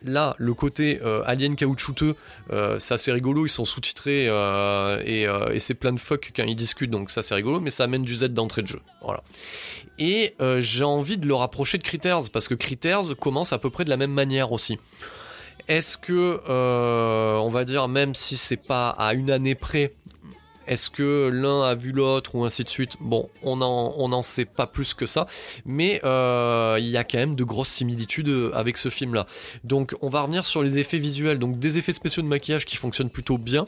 là, 0.05 0.35
le 0.39 0.55
côté 0.55 1.01
euh, 1.03 1.23
alien 1.27 1.57
caoutchouteux, 1.57 2.17
euh, 2.53 2.79
c'est 2.79 2.95
assez 2.95 3.13
rigolo, 3.13 3.47
ils 3.47 3.51
sont 3.51 3.65
sous-titrés 3.65 4.27
euh, 4.29 5.03
et, 5.05 5.59
c'est 5.59 5.75
plein 5.75 5.93
de 5.93 6.01
fuck 6.01 6.33
quand 6.35 6.45
ils 6.45 6.57
discutent, 6.57 6.91
donc 6.91 7.11
ça 7.11 7.23
c'est 7.23 7.35
rigolo, 7.35 7.61
mais 7.61 7.71
ça 7.71 7.85
amène 7.85 8.03
du 8.03 8.17
Z 8.17 8.29
d'entrée 8.29 8.63
de 8.63 8.67
jeu. 8.67 8.81
Et 9.99 10.35
j'ai 10.59 10.85
envie 10.85 11.19
de 11.19 11.27
le 11.27 11.35
rapprocher 11.35 11.79
de 11.79 11.83
Critters, 11.83 12.31
parce 12.33 12.49
que 12.49 12.55
Critters 12.55 13.17
commence 13.19 13.53
à 13.53 13.59
peu 13.59 13.71
près 13.71 13.85
de 13.85 13.91
la 13.91 13.97
même 13.97 14.13
manière 14.13 14.53
aussi. 14.53 14.79
Est-ce 15.69 15.99
que, 15.99 16.41
on 16.49 17.49
va 17.49 17.65
dire, 17.65 17.89
même 17.89 18.15
si 18.15 18.37
c'est 18.37 18.57
pas 18.57 18.91
à 18.91 19.13
une 19.15 19.31
année 19.31 19.55
près, 19.55 19.93
est-ce 20.67 20.91
que 20.91 21.31
l'un 21.33 21.63
a 21.63 21.75
vu 21.75 21.93
l'autre 21.93 22.35
ou 22.35 22.45
ainsi 22.45 22.65
de 22.65 22.69
suite? 22.69 22.97
Bon, 23.01 23.29
on 23.43 23.57
n'en 23.57 24.23
sait 24.23 24.45
pas 24.45 24.67
plus 24.67 24.95
que 24.95 25.07
ça, 25.07 25.27
mais 25.65 26.01
euh, 26.05 26.77
il 26.79 26.89
y 26.89 26.97
a 26.97 27.05
quand 27.05 27.19
même 27.19 27.35
de 27.35 27.45
grosses 27.45 27.71
similitudes 27.71 28.29
euh, 28.29 28.51
avec 28.55 28.77
ce 28.77 28.89
film-là. 28.89 29.27
Donc 29.65 29.95
on 30.03 30.09
va 30.09 30.23
revenir 30.23 30.47
sur 30.47 30.63
les 30.63 30.79
effets 30.79 30.99
visuels, 30.99 31.39
donc 31.39 31.59
des 31.59 31.79
effets 31.79 31.93
spéciaux 31.93 32.23
de 32.23 32.29
maquillage 32.29 32.67
qui 32.67 32.77
fonctionnent 32.77 33.11
plutôt 33.11 33.39
bien. 33.39 33.67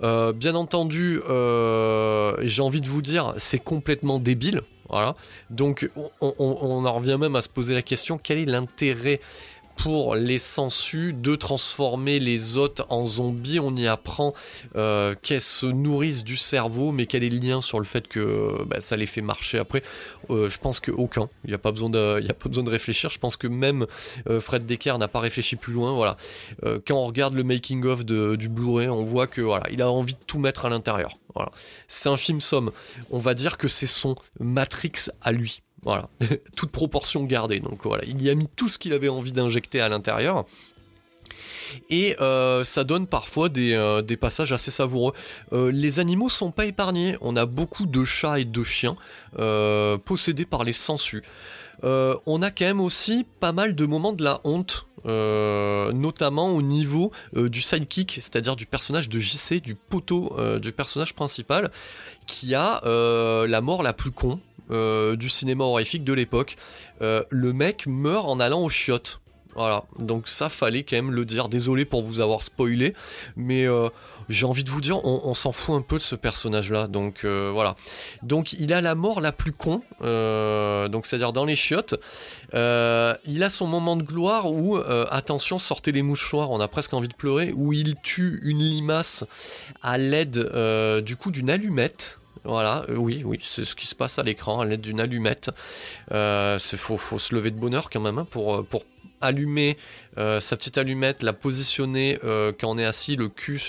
Euh, 0.00 0.32
bien 0.32 0.54
entendu, 0.54 1.20
j'ai 1.26 2.62
envie 2.62 2.80
de 2.80 2.88
vous 2.88 3.02
dire, 3.02 3.34
c'est 3.36 3.58
complètement 3.58 4.18
débile. 4.18 4.62
Voilà. 4.88 5.16
Donc 5.50 5.90
on, 5.96 6.10
on, 6.38 6.84
en 6.86 6.92
revient 6.94 7.18
même 7.20 7.36
à 7.36 7.42
se 7.42 7.48
poser 7.50 7.74
la 7.74 7.82
question 7.82 8.16
quel 8.16 8.38
est 8.38 8.46
l'intérêt 8.46 9.20
pour 9.78 10.16
les 10.16 10.38
sensus 10.38 11.14
de 11.14 11.36
transformer 11.36 12.18
les 12.18 12.56
hôtes 12.58 12.82
en 12.88 13.06
zombies. 13.06 13.60
On 13.60 13.74
y 13.76 13.86
apprend 13.86 14.34
euh, 14.76 15.14
qu'elles 15.22 15.40
se 15.40 15.66
nourrissent 15.66 16.24
du 16.24 16.36
cerveau, 16.36 16.90
mais 16.90 17.06
quel 17.06 17.22
est 17.22 17.30
le 17.30 17.38
lien 17.38 17.60
sur 17.60 17.78
le 17.78 17.84
fait 17.84 18.08
que 18.08 18.64
bah, 18.66 18.80
ça 18.80 18.96
les 18.96 19.06
fait 19.06 19.20
marcher 19.20 19.58
après 19.58 19.82
euh, 20.30 20.50
Je 20.50 20.58
pense 20.58 20.80
qu'aucun. 20.80 21.30
Il 21.44 21.50
n'y 21.50 21.54
a, 21.54 21.58
pas 21.58 21.70
besoin 21.70 21.90
de, 21.90 22.70
réfléchir. 22.70 23.08
Je 23.08 23.18
pense 23.18 23.36
que 23.36 23.46
même 23.46 23.86
euh, 24.28 24.40
Fred 24.40 24.66
Decker 24.66 24.98
n'a 24.98 25.08
pas 25.08 25.20
réfléchi 25.20 25.54
plus 25.54 25.72
loin. 25.72 25.92
Voilà. 25.92 26.16
quand 26.86 26.96
on 26.96 27.06
regarde 27.06 27.34
le 27.34 27.44
making-of 27.44 28.04
du 28.04 28.48
Blu-ray, 28.48 28.88
on 28.88 29.04
voit 29.04 29.28
que 29.28 29.40
voilà, 29.40 29.64
il 29.70 29.80
a 29.80 29.90
envie 29.90 30.14
de 30.14 30.24
tout 30.26 30.40
mettre 30.40 30.66
à 30.66 30.68
l'intérieur. 30.68 31.16
C'est 31.86 32.08
un 32.08 32.16
film 32.16 32.40
somme. 32.40 32.72
On 33.10 33.18
va 33.18 33.34
dire 33.34 33.58
que 33.58 33.68
c'est 33.68 33.86
son 33.86 34.16
Matrix 34.40 35.10
à 35.22 35.30
lui. 35.30 35.62
Voilà, 35.82 36.08
toute 36.56 36.70
proportion 36.70 37.24
gardée. 37.24 37.60
Donc 37.60 37.80
voilà, 37.84 38.04
il 38.04 38.22
y 38.22 38.30
a 38.30 38.34
mis 38.34 38.48
tout 38.48 38.68
ce 38.68 38.78
qu'il 38.78 38.92
avait 38.92 39.08
envie 39.08 39.32
d'injecter 39.32 39.80
à 39.80 39.88
l'intérieur. 39.88 40.44
Et 41.90 42.16
euh, 42.20 42.64
ça 42.64 42.84
donne 42.84 43.06
parfois 43.06 43.48
des, 43.48 43.74
euh, 43.74 44.02
passages 44.20 44.52
assez 44.52 44.70
savoureux. 44.70 45.12
Euh, 45.52 45.70
les 45.70 45.98
animaux 45.98 46.28
sont 46.28 46.50
pas 46.50 46.66
épargnés. 46.66 47.16
On 47.20 47.36
a 47.36 47.46
beaucoup 47.46 47.86
de 47.86 48.04
chats 48.04 48.38
et 48.38 48.44
de 48.44 48.64
chiens 48.64 48.96
possédés 50.04 50.46
par 50.46 50.64
les 50.64 50.72
sangsues. 50.72 51.22
on 51.82 52.42
a 52.42 52.50
quand 52.50 52.64
même 52.64 52.80
aussi 52.80 53.26
pas 53.40 53.52
mal 53.52 53.74
de 53.74 53.86
moments 53.86 54.12
de 54.12 54.24
la 54.24 54.40
honte. 54.44 54.86
notamment 55.04 56.48
au 56.50 56.62
niveau 56.62 57.12
du 57.34 57.62
sidekick, 57.62 58.14
c'est-à-dire 58.14 58.56
du 58.56 58.66
personnage 58.66 59.08
de 59.08 59.20
JC, 59.20 59.60
du 59.60 59.74
poteau 59.74 60.36
du 60.58 60.72
personnage 60.72 61.14
principal, 61.14 61.70
qui 62.26 62.54
a 62.54 62.80
la 62.84 63.60
mort 63.60 63.82
la 63.82 63.92
plus 63.92 64.10
con, 64.10 64.40
euh, 64.70 65.16
du 65.16 65.28
cinéma 65.28 65.64
horrifique 65.64 66.04
de 66.04 66.12
l'époque. 66.12 66.56
Euh, 67.00 67.22
le 67.30 67.52
mec 67.52 67.86
meurt 67.86 68.26
en 68.28 68.40
allant 68.40 68.62
aux 68.62 68.68
chiottes. 68.68 69.20
Voilà, 69.54 69.84
donc 69.98 70.28
ça 70.28 70.50
fallait 70.50 70.84
quand 70.84 70.96
même 70.96 71.10
le 71.10 71.24
dire. 71.24 71.48
Désolé 71.48 71.84
pour 71.84 72.02
vous 72.02 72.20
avoir 72.20 72.42
spoilé, 72.42 72.94
mais 73.34 73.66
euh, 73.66 73.88
j'ai 74.28 74.46
envie 74.46 74.62
de 74.62 74.70
vous 74.70 74.80
dire, 74.80 75.04
on, 75.04 75.34
s'en 75.34 75.50
fout 75.50 75.74
un 75.74 75.80
peu 75.80 75.96
de 75.96 76.02
ce 76.02 76.14
personnage-là. 76.14 76.86
Donc 76.86 77.24
voilà. 77.24 77.74
Donc 78.22 78.52
il 78.52 78.72
a 78.72 78.80
la 78.80 78.94
mort 78.94 79.20
la 79.20 79.32
plus 79.32 79.50
con, 79.50 79.82
donc 80.00 81.06
c'est-à-dire 81.06 81.32
dans 81.32 81.44
les 81.44 81.56
chiottes. 81.56 81.96
il 82.52 83.42
a 83.42 83.50
son 83.50 83.66
moment 83.66 83.96
de 83.96 84.04
gloire 84.04 84.52
où, 84.52 84.76
attention, 84.76 85.58
sortez 85.58 85.90
les 85.90 86.02
mouchoirs, 86.02 86.52
on 86.52 86.60
a 86.60 86.68
presque 86.68 86.94
envie 86.94 87.08
de 87.08 87.14
pleurer, 87.14 87.52
où 87.52 87.72
il 87.72 87.96
tue 88.00 88.38
une 88.44 88.60
limace 88.60 89.24
à 89.82 89.98
l'aide 89.98 90.38
du 91.02 91.16
coup 91.16 91.32
d'une 91.32 91.50
allumette. 91.50 92.20
Voilà, 92.48 92.86
euh, 92.88 92.96
oui, 92.96 93.22
oui, 93.26 93.38
c'est 93.42 93.66
ce 93.66 93.76
qui 93.76 93.86
se 93.86 93.94
passe 93.94 94.18
à 94.18 94.22
l'écran 94.22 94.60
à 94.60 94.64
l'aide 94.64 94.80
d'une 94.80 95.00
allumette. 95.00 95.50
Euh, 96.12 96.58
c'est 96.58 96.78
faut, 96.78 96.96
faut 96.96 97.18
se 97.18 97.34
lever 97.34 97.50
de 97.50 97.58
bonheur 97.58 97.90
quand 97.90 98.00
même 98.00 98.16
hein, 98.16 98.26
pour, 98.28 98.54
euh, 98.56 98.62
pour 98.62 98.84
allumer 99.20 99.76
sa 100.16 100.56
petite 100.56 100.78
allumette, 100.78 101.24
la 101.24 101.32
positionner 101.32 102.18
quand 102.22 102.68
on 102.70 102.78
est 102.78 102.84
assis, 102.84 103.16
le 103.16 103.28
cul 103.28 103.60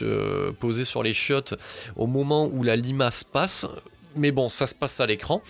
posé 0.60 0.86
sur 0.86 1.02
les 1.02 1.14
chiottes 1.14 1.56
au 1.96 2.06
moment 2.06 2.46
où 2.46 2.62
la 2.62 2.76
limace 2.76 3.24
passe 3.24 3.68
mais 4.16 4.32
bon, 4.32 4.50
ça 4.50 4.68
se 4.68 4.76
passe 4.76 5.00
à 5.00 5.06
l'écran. 5.06 5.42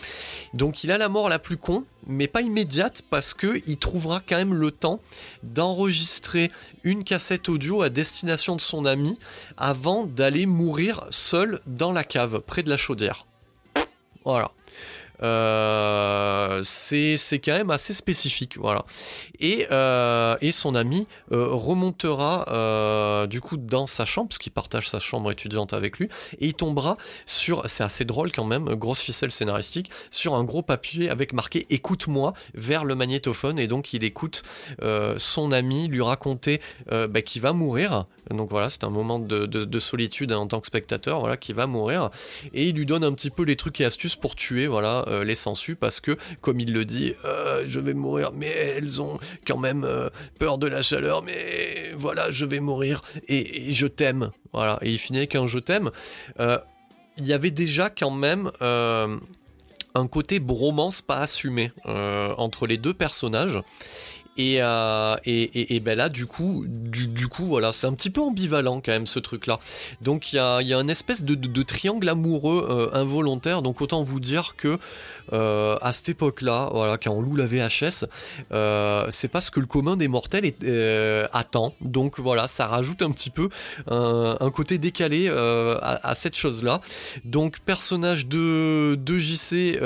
Donc 0.53 0.83
il 0.83 0.91
a 0.91 0.97
la 0.97 1.09
mort 1.09 1.29
la 1.29 1.39
plus 1.39 1.57
con, 1.57 1.85
mais 2.07 2.27
pas 2.27 2.41
immédiate 2.41 3.01
parce 3.09 3.33
que 3.33 3.61
il 3.65 3.77
trouvera 3.77 4.21
quand 4.27 4.37
même 4.37 4.53
le 4.53 4.71
temps 4.71 4.99
d'enregistrer 5.43 6.51
une 6.83 7.03
cassette 7.03 7.49
audio 7.49 7.81
à 7.81 7.89
destination 7.89 8.55
de 8.55 8.61
son 8.61 8.85
ami 8.85 9.17
avant 9.57 10.05
d'aller 10.05 10.45
mourir 10.45 11.05
seul 11.09 11.61
dans 11.67 11.91
la 11.91 12.03
cave 12.03 12.41
près 12.41 12.63
de 12.63 12.69
la 12.69 12.77
chaudière. 12.77 13.25
Voilà. 14.25 14.51
Euh, 15.23 16.61
c'est 16.63 17.39
quand 17.43 17.53
même 17.53 17.71
assez 17.71 17.93
spécifique, 17.93 18.57
voilà. 18.57 18.85
Et, 19.39 19.67
euh, 19.71 20.35
et 20.41 20.51
son 20.51 20.75
ami 20.75 21.07
euh, 21.31 21.47
remontera 21.51 23.27
du 23.27 23.41
coup 23.41 23.57
dans 23.57 23.87
sa 23.87 24.05
chambre, 24.05 24.29
parce 24.29 24.37
qu'il 24.37 24.51
partage 24.51 24.89
sa 24.89 24.99
chambre 24.99 25.31
étudiante 25.31 25.73
avec 25.73 25.99
lui, 25.99 26.09
et 26.39 26.47
il 26.47 26.53
tombera 26.53 26.97
sur, 27.25 27.63
c'est 27.67 27.83
assez 27.83 28.05
drôle 28.05 28.31
quand 28.31 28.45
même, 28.45 28.65
grosse 28.75 29.01
ficelle 29.01 29.31
scénaristique, 29.31 29.91
sur 30.09 30.35
un 30.35 30.43
gros 30.43 30.61
papier 30.61 31.09
avec 31.09 31.33
marqué 31.33 31.65
écoute-moi 31.69 32.33
vers 32.53 32.85
le 32.85 32.95
magnétophone, 32.95 33.59
et 33.59 33.67
donc 33.67 33.93
il 33.93 34.03
écoute 34.03 34.43
son 35.17 35.51
ami 35.51 35.87
lui 35.87 36.01
raconter 36.01 36.61
bah, 36.89 37.21
qu'il 37.21 37.41
va 37.41 37.53
mourir. 37.53 38.05
Donc 38.29 38.51
voilà, 38.51 38.69
c'est 38.69 38.83
un 38.83 38.89
moment 38.89 39.19
de, 39.19 39.45
de, 39.45 39.79
solitude 39.79 40.31
en 40.31 40.45
tant 40.45 40.59
que 40.59 40.67
spectateur, 40.67 41.19
voilà, 41.19 41.35
qui 41.35 41.53
va 41.53 41.65
mourir, 41.65 42.09
et 42.53 42.65
il 42.65 42.75
lui 42.75 42.85
donne 42.85 43.03
un 43.03 43.13
petit 43.13 43.31
peu 43.31 43.43
les 43.43 43.55
trucs 43.55 43.81
et 43.81 43.85
astuces 43.85 44.15
pour 44.15 44.35
tuer, 44.35 44.67
voilà, 44.67 45.05
les 45.09 45.35
sangsues 45.35 45.75
parce 45.75 45.99
que, 45.99 46.17
comme 46.41 46.59
il 46.59 46.73
le 46.73 46.85
dit, 46.85 47.13
je 47.65 47.79
vais 47.79 47.93
mourir, 47.93 48.31
mais 48.33 48.47
elles 48.47 49.01
ont 49.01 49.19
quand 49.45 49.57
même 49.57 49.87
peur 50.39 50.57
de 50.57 50.67
la 50.67 50.81
chaleur, 50.81 51.23
mais 51.23 51.91
voilà, 51.95 52.31
je 52.31 52.45
vais 52.45 52.59
mourir 52.59 53.01
et, 53.27 53.71
je 53.71 53.87
t'aime. 53.87 54.31
Voilà, 54.53 54.79
et 54.81 54.91
il 54.91 54.97
finit 54.97 55.19
avec 55.19 55.35
un 55.35 55.45
je 55.47 55.59
t'aime. 55.59 55.89
Il 56.37 57.25
y 57.25 57.33
avait 57.33 57.51
déjà 57.51 57.89
quand 57.89 58.11
même 58.11 58.51
un 58.61 60.07
côté 60.07 60.39
bromance 60.39 61.01
pas 61.01 61.19
assumé 61.19 61.71
entre 61.85 62.67
les 62.67 62.77
deux 62.77 62.93
personnages. 62.93 63.59
Euh, 64.39 65.15
et, 65.25 65.79
ben 65.79 65.97
là, 65.97 66.09
du 66.09 66.25
coup, 66.25 66.65
du, 66.67 67.27
coup, 67.27 67.45
voilà, 67.45 67.73
c'est 67.73 67.87
un 67.87 67.93
petit 67.93 68.09
peu 68.09 68.21
ambivalent 68.21 68.81
quand 68.83 68.91
même 68.91 69.07
ce 69.07 69.19
truc-là. 69.19 69.59
Donc 70.01 70.33
il 70.33 70.37
y 70.37 70.39
a, 70.39 70.61
y 70.61 70.73
une 70.73 70.89
espèce 70.89 71.23
de, 71.23 71.63
triangle 71.63 72.07
amoureux 72.07 72.67
euh, 72.69 72.97
involontaire. 72.97 73.61
Donc 73.61 73.81
autant 73.81 74.03
vous 74.03 74.19
dire 74.19 74.55
que 74.57 74.79
euh, 75.31 75.75
à 75.81 75.93
cette 75.93 76.09
époque-là, 76.09 76.69
voilà, 76.73 76.97
quand 76.97 77.11
on 77.11 77.21
loue 77.21 77.35
la 77.35 77.45
VHS, 77.45 78.05
c'est 79.11 79.27
pas 79.27 79.41
ce 79.41 79.51
que 79.51 79.59
le 79.59 79.65
commun 79.65 79.97
des 79.97 80.07
mortels 80.07 80.53
attend. 81.33 81.73
Donc 81.81 82.19
voilà, 82.19 82.47
ça 82.47 82.67
rajoute 82.67 83.01
un 83.01 83.11
petit 83.11 83.29
peu 83.29 83.49
un, 83.87 84.51
côté 84.51 84.77
décalé 84.77 85.27
à, 85.29 85.99
à, 86.01 86.15
cette 86.15 86.35
chose-là. 86.35 86.81
Donc 87.25 87.59
personnage 87.59 88.27
de, 88.27 88.95
de 88.95 89.19
JC 89.19 89.79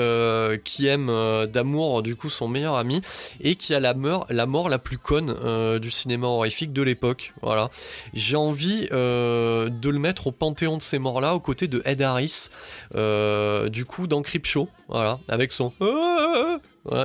qui 0.64 0.86
aime 0.86 1.10
d'amour 1.52 2.02
du 2.02 2.16
coup 2.16 2.30
son 2.30 2.48
meilleur 2.48 2.76
ami 2.76 3.02
et 3.40 3.56
qui 3.56 3.74
a 3.74 3.80
la, 3.80 3.94
meur, 3.94 4.26
la 4.30 4.43
mort 4.46 4.68
la 4.68 4.78
plus 4.78 4.98
conne 4.98 5.34
euh, 5.44 5.78
du 5.78 5.90
cinéma 5.90 6.26
horrifique 6.26 6.72
de 6.72 6.82
l'époque. 6.82 7.32
Voilà. 7.42 7.70
J'ai 8.12 8.36
envie 8.36 8.88
euh, 8.92 9.68
de 9.68 9.88
le 9.88 9.98
mettre 9.98 10.26
au 10.26 10.32
panthéon 10.32 10.76
de 10.76 10.82
ces 10.82 10.98
morts-là, 10.98 11.34
aux 11.34 11.40
côtés 11.40 11.68
de 11.68 11.82
Ed 11.84 12.02
Harris, 12.02 12.48
euh, 12.94 13.68
du 13.68 13.84
coup 13.84 14.06
dans 14.06 14.22
Creepshow, 14.22 14.68
voilà, 14.88 15.18
avec 15.28 15.52
son 15.52 15.72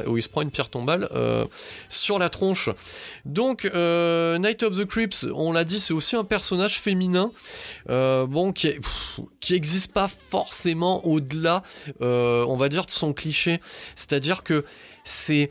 où 0.07 0.17
il 0.17 0.21
se 0.21 0.27
prend 0.27 0.41
une 0.41 0.51
pierre 0.51 0.69
tombale 0.69 1.09
sur 1.87 2.19
la 2.19 2.27
tronche. 2.27 2.69
Donc, 3.23 3.63
Night 3.63 4.61
of 4.63 4.77
the 4.77 4.83
Creeps, 4.85 5.25
on 5.33 5.53
l'a 5.53 5.63
dit, 5.63 5.79
c'est 5.79 5.93
aussi 5.93 6.17
un 6.17 6.25
personnage 6.25 6.81
féminin, 6.81 7.31
bon, 7.87 8.51
qui, 8.51 8.73
qui 9.39 9.53
existe 9.53 9.93
pas 9.93 10.09
forcément 10.09 11.05
au-delà, 11.05 11.63
on 12.01 12.57
va 12.57 12.67
dire, 12.67 12.85
de 12.85 12.91
son 12.91 13.13
cliché. 13.13 13.61
C'est-à-dire 13.95 14.43
que 14.43 14.65
c'est, 15.03 15.49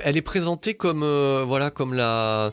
elle 0.00 0.16
est 0.16 0.22
présentée 0.22 0.74
comme, 0.74 1.02
euh, 1.02 1.44
voilà, 1.46 1.70
comme 1.70 1.94
la, 1.94 2.52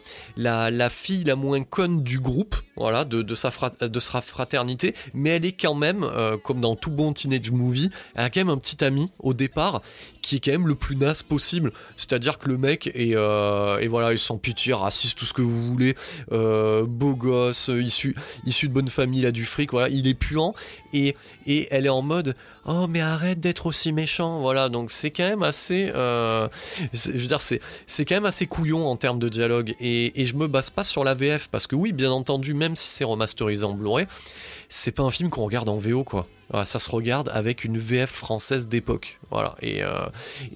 fille 0.89 1.23
la 1.23 1.35
moins 1.35 1.63
conne 1.63 2.03
du 2.03 2.19
groupe, 2.19 2.55
voilà, 2.75 3.05
de, 3.05 3.35
sa, 3.35 3.51
fraternité, 3.51 4.95
mais 5.13 5.31
elle 5.31 5.45
est 5.45 5.53
quand 5.53 5.75
même, 5.75 6.03
euh, 6.03 6.37
comme 6.37 6.61
dans 6.61 6.75
tout 6.75 6.91
bon 6.91 7.13
teenage 7.13 7.51
movie, 7.51 7.89
elle 8.15 8.25
a 8.25 8.29
quand 8.29 8.41
même 8.41 8.49
un 8.49 8.57
petit 8.57 8.83
ami 8.83 9.11
au 9.19 9.33
départ 9.33 9.81
qui 10.21 10.37
est 10.37 10.39
quand 10.39 10.51
même 10.51 10.67
le 10.67 10.75
plus 10.75 10.95
naze 10.95 11.23
possible. 11.23 11.71
C'est-à-dire 11.97 12.39
que 12.39 12.49
le 12.49 12.57
mec 12.57 12.87
est, 12.87 13.15
euh, 13.15 13.77
et 13.79 13.87
voilà, 13.87 14.11
il 14.11 14.19
sans 14.19 14.37
pitié, 14.37 14.73
raciste, 14.73 15.17
tout 15.17 15.25
ce 15.25 15.33
que 15.33 15.41
vous 15.41 15.67
voulez, 15.67 15.95
beau 16.29 17.15
gosse, 17.15 17.69
issu, 17.73 18.15
issu 18.45 18.67
de 18.67 18.73
bonne 18.73 18.89
famille, 18.89 19.21
il 19.21 19.25
a 19.25 19.31
du 19.31 19.45
fric, 19.45 19.71
voilà, 19.71 19.89
il 19.89 20.07
est 20.07 20.13
puant, 20.13 20.53
et 20.93 21.15
elle 21.45 21.85
est 21.85 21.89
en 21.89 22.01
mode 22.01 22.35
oh 22.69 22.87
mais 22.87 23.01
arrête 23.01 23.39
d'être 23.39 23.65
aussi 23.65 23.91
méchant. 23.91 24.39
Voilà 24.39 24.69
donc 24.69 24.91
c'est 24.91 25.11
quand 25.11 25.27
même 25.27 25.43
assez 25.43 25.91
euh, 25.93 26.47
je 26.93 27.11
veux 27.11 27.27
dire 27.27 27.41
c'est 27.41 27.59
quand 28.05 28.15
même 28.15 28.25
assez 28.25 28.47
couillon 28.47 28.87
en 28.87 28.95
termes 28.95 29.19
de 29.19 29.27
dialogue. 29.27 29.75
Et, 29.79 30.21
et 30.21 30.25
je 30.25 30.35
me 30.35 30.47
base 30.47 30.69
pas 30.69 30.83
sur 30.83 31.03
la 31.03 31.15
VF 31.15 31.49
parce 31.49 31.67
que 31.67 31.75
oui 31.75 31.91
bien 31.91 32.11
entendu 32.11 32.53
même 32.53 32.75
si 32.75 32.87
c'est 32.87 33.03
remasterisé 33.03 33.65
en 33.65 33.73
Blu-ray 33.73 34.07
c'est 34.69 34.91
pas 34.91 35.03
un 35.03 35.09
film 35.09 35.29
qu'on 35.29 35.43
regarde 35.43 35.69
en 35.69 35.77
VO 35.77 36.03
quoi. 36.03 36.27
Ça 36.63 36.79
se 36.79 36.89
regarde 36.89 37.29
avec 37.31 37.63
une 37.63 37.77
VF 37.77 38.09
française 38.09 38.67
d'époque. 38.67 39.19
Voilà. 39.29 39.55
Et, 39.61 39.83
euh, 39.83 40.07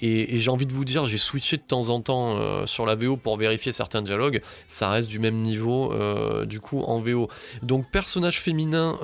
et, 0.01 0.39
j'ai 0.39 0.49
envie 0.49 0.65
de 0.65 0.73
vous 0.73 0.85
dire 0.85 1.05
j'ai 1.05 1.19
switché 1.19 1.57
de 1.57 1.61
temps 1.61 1.89
en 1.89 2.01
temps 2.01 2.35
euh, 2.35 2.65
sur 2.65 2.87
la 2.87 2.95
VO 2.95 3.15
pour 3.15 3.37
vérifier 3.37 3.71
certains 3.71 4.01
dialogues. 4.01 4.41
Ça 4.67 4.89
reste 4.89 5.07
du 5.07 5.19
même 5.19 5.37
niveau 5.37 5.93
du 6.45 6.59
coup 6.59 6.81
en 6.81 6.99
VO 6.99 7.29
donc 7.61 7.89
personnage 7.91 8.39
féminin 8.39 8.97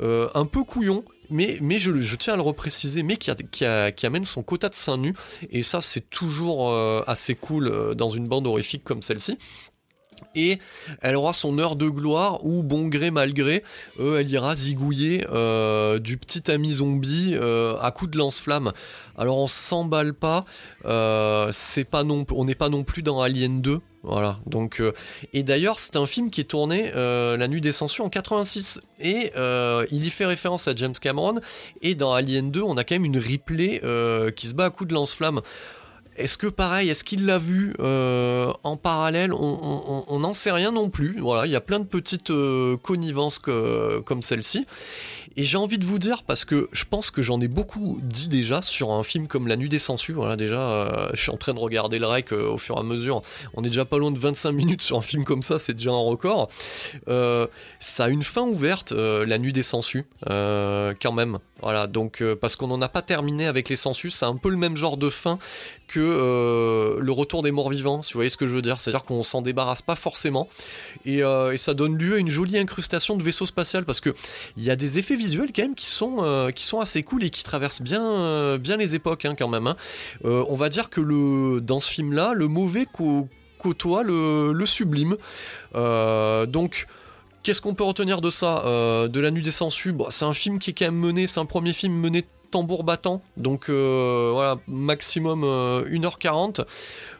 un 0.00 0.46
peu 0.46 0.64
couillon 0.64 1.04
mais, 1.30 1.78
je, 1.78 2.16
tiens 2.16 2.34
à 2.34 2.36
le 2.36 2.42
repréciser, 2.42 3.02
mais 3.02 3.16
qui, 3.16 3.66
amène 4.06 4.24
son 4.24 4.42
quota 4.42 4.68
de 4.68 4.74
seins 4.74 4.98
nus, 4.98 5.14
et 5.50 5.62
ça 5.62 5.80
c'est 5.80 6.08
toujours 6.10 6.70
euh, 6.70 7.02
assez 7.06 7.34
cool 7.34 7.68
euh, 7.68 7.94
dans 7.94 8.08
une 8.08 8.28
bande 8.28 8.46
horrifique 8.46 8.84
comme 8.84 9.02
celle-ci 9.02 9.38
et 10.34 10.58
elle 11.00 11.16
aura 11.16 11.32
son 11.32 11.58
heure 11.58 11.76
de 11.76 11.88
gloire 11.88 12.44
où, 12.44 12.62
bon 12.62 12.88
gré 12.88 13.10
mal 13.10 13.32
gré, 13.32 13.62
euh, 14.00 14.20
elle 14.20 14.30
ira 14.30 14.54
zigouiller 14.54 15.18
du 16.00 16.16
petit 16.18 16.50
ami 16.50 16.72
zombie 16.72 17.36
à 17.36 17.90
coups 17.90 18.10
de 18.10 18.18
lance-flamme. 18.18 18.72
Alors 19.16 19.38
on 19.38 19.46
s'emballe 19.46 20.14
pas, 20.14 20.44
c'est 21.52 21.84
pas 21.84 22.04
non, 22.04 22.26
on 22.32 22.44
n'est 22.44 22.54
pas 22.54 22.68
non 22.68 22.84
plus 22.84 23.02
dans 23.02 23.20
Alien 23.20 23.60
2, 23.60 23.80
voilà. 24.04 24.38
Donc, 24.46 24.80
euh, 24.80 24.92
et 25.32 25.42
d'ailleurs, 25.42 25.78
c'est 25.78 25.96
un 25.96 26.04
film 26.04 26.30
qui 26.30 26.42
est 26.42 26.44
tourné 26.44 26.92
euh, 26.94 27.38
La 27.38 27.48
Nuit 27.48 27.62
des 27.62 27.82
en 27.82 28.08
86 28.08 28.80
et 29.00 29.32
euh, 29.36 29.86
il 29.90 30.04
y 30.04 30.10
fait 30.10 30.26
référence 30.26 30.68
à 30.68 30.74
James 30.76 30.94
Cameron. 31.00 31.40
Et 31.80 31.94
dans 31.94 32.12
Alien 32.12 32.50
2, 32.50 32.62
on 32.62 32.76
a 32.76 32.84
quand 32.84 32.94
même 32.94 33.06
une 33.06 33.16
Ripley 33.16 33.80
qui 34.36 34.48
se 34.48 34.54
bat 34.54 34.66
à 34.66 34.70
coups 34.70 34.88
de 34.88 34.94
lance-flamme. 34.94 35.40
Est-ce 36.16 36.38
que 36.38 36.46
pareil, 36.46 36.90
est-ce 36.90 37.04
qu'il 37.04 37.26
l'a 37.26 37.38
vu 37.38 37.74
en 37.80 38.76
parallèle? 38.76 39.32
On 39.34 40.18
n'en 40.20 40.34
sait 40.34 40.52
rien 40.52 40.72
non 40.72 40.90
plus. 40.90 41.18
Voilà, 41.20 41.46
il 41.46 41.52
y 41.52 41.56
a 41.56 41.60
plein 41.60 41.80
de 41.80 41.84
petites 41.84 42.32
connivences 42.82 43.38
comme 43.38 44.22
celle-ci. 44.22 44.66
Et 45.36 45.44
j'ai 45.44 45.56
envie 45.56 45.78
de 45.78 45.84
vous 45.84 45.98
dire, 45.98 46.22
parce 46.22 46.44
que 46.44 46.68
je 46.72 46.84
pense 46.88 47.10
que 47.10 47.20
j'en 47.20 47.40
ai 47.40 47.48
beaucoup 47.48 47.98
dit 48.02 48.28
déjà 48.28 48.62
sur 48.62 48.92
un 48.92 49.02
film 49.02 49.26
comme 49.26 49.48
La 49.48 49.56
Nuit 49.56 49.68
des 49.68 49.78
Censures. 49.78 50.16
Voilà, 50.16 50.36
déjà, 50.36 50.70
euh, 50.70 51.08
je 51.12 51.20
suis 51.20 51.30
en 51.30 51.36
train 51.36 51.54
de 51.54 51.58
regarder 51.58 51.98
le 51.98 52.06
rec 52.06 52.32
euh, 52.32 52.50
au 52.50 52.58
fur 52.58 52.76
et 52.76 52.80
à 52.80 52.82
mesure. 52.82 53.22
On 53.54 53.62
est 53.64 53.68
déjà 53.68 53.84
pas 53.84 53.98
loin 53.98 54.12
de 54.12 54.18
25 54.18 54.52
minutes 54.52 54.82
sur 54.82 54.96
un 54.96 55.00
film 55.00 55.24
comme 55.24 55.42
ça, 55.42 55.58
c'est 55.58 55.74
déjà 55.74 55.90
un 55.90 56.02
record. 56.02 56.48
Euh, 57.08 57.46
ça 57.80 58.04
a 58.04 58.08
une 58.08 58.22
fin 58.22 58.42
ouverte, 58.42 58.92
La 58.92 59.38
Nuit 59.38 59.52
des 59.52 59.62
Censures, 59.62 60.04
quand 60.24 61.12
même. 61.12 61.38
Voilà, 61.62 61.86
donc 61.86 62.22
parce 62.40 62.56
qu'on 62.56 62.66
n'en 62.66 62.82
a 62.82 62.88
pas 62.88 63.02
terminé 63.02 63.46
avec 63.46 63.68
les 63.68 63.76
Census, 63.76 64.14
c'est 64.14 64.26
un 64.26 64.36
peu 64.36 64.50
le 64.50 64.56
même 64.56 64.76
genre 64.76 64.96
de 64.96 65.08
fin 65.08 65.38
que 65.88 66.98
le 67.00 67.12
retour 67.12 67.42
des 67.42 67.50
morts 67.50 67.70
vivants, 67.70 68.02
si 68.02 68.12
vous 68.12 68.18
voyez 68.18 68.30
ce 68.30 68.36
que 68.36 68.46
je 68.46 68.54
veux 68.54 68.62
dire. 68.62 68.80
C'est-à-dire 68.80 69.04
qu'on 69.04 69.22
s'en 69.22 69.42
débarrasse 69.42 69.82
pas 69.82 69.96
forcément. 69.96 70.48
Euh, 71.06 71.52
et, 71.52 71.58
ça 71.58 71.74
donne 71.74 71.96
lieu 71.96 72.14
à 72.14 72.18
une 72.18 72.30
jolie 72.30 72.58
incrustation 72.58 73.16
de 73.16 73.22
vaisseau 73.22 73.46
spatial 73.46 73.84
parce 73.84 74.00
que 74.00 74.14
il 74.56 74.64
y 74.64 74.70
a 74.70 74.76
des 74.76 74.98
effets 74.98 75.16
quand 75.54 75.62
même 75.62 75.74
qui 75.74 75.86
sont, 75.86 76.16
euh, 76.20 76.50
qui 76.50 76.66
sont 76.66 76.80
assez 76.80 77.02
cool 77.02 77.24
et 77.24 77.30
qui 77.30 77.44
traversent 77.44 77.82
bien, 77.82 78.56
bien 78.58 78.76
les 78.76 78.94
époques 78.94 79.24
hein, 79.24 79.34
quand 79.36 79.48
même. 79.48 79.66
Hein. 79.66 79.76
on 80.24 80.54
va 80.54 80.68
dire 80.68 80.90
que 80.90 81.00
le, 81.00 81.60
dans 81.60 81.80
ce 81.80 81.90
film-là, 81.90 82.32
le 82.34 82.48
mauvais 82.48 82.86
côtoie 83.58 84.02
le, 84.02 84.66
sublime. 84.66 85.16
donc. 85.74 86.86
Qu'est-ce 87.42 87.60
qu'on 87.60 87.74
peut 87.74 87.84
retenir 87.84 88.22
de 88.22 88.30
ça? 88.30 88.62
De 88.64 89.20
la 89.20 89.30
nuit 89.30 89.42
des 89.42 89.50
sensus 89.50 89.92
C'est 90.08 90.24
un 90.24 90.32
film 90.32 90.58
qui 90.58 90.70
est 90.70 90.72
quand 90.72 90.86
même 90.86 90.94
mené, 90.94 91.26
c'est 91.26 91.40
un 91.40 91.44
premier 91.44 91.74
film 91.74 91.92
mené 91.92 92.24
tambour 92.54 92.84
battant. 92.84 93.20
Donc 93.36 93.68
euh, 93.68 94.30
voilà, 94.32 94.58
maximum 94.68 95.42
1h40. 95.42 96.60
Euh, 96.60 96.64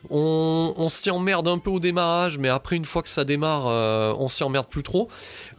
on, 0.08 0.88
s'y 0.88 1.10
emmerde 1.10 1.48
un 1.48 1.58
peu 1.58 1.70
au 1.70 1.80
démarrage, 1.80 2.38
mais 2.38 2.48
après, 2.48 2.76
une 2.76 2.84
fois 2.84 3.02
que 3.02 3.08
ça 3.08 3.24
démarre, 3.24 3.64
euh, 3.66 4.14
on 4.16 4.28
s'y 4.28 4.44
emmerde 4.44 4.68
plus 4.68 4.84
trop. 4.84 5.08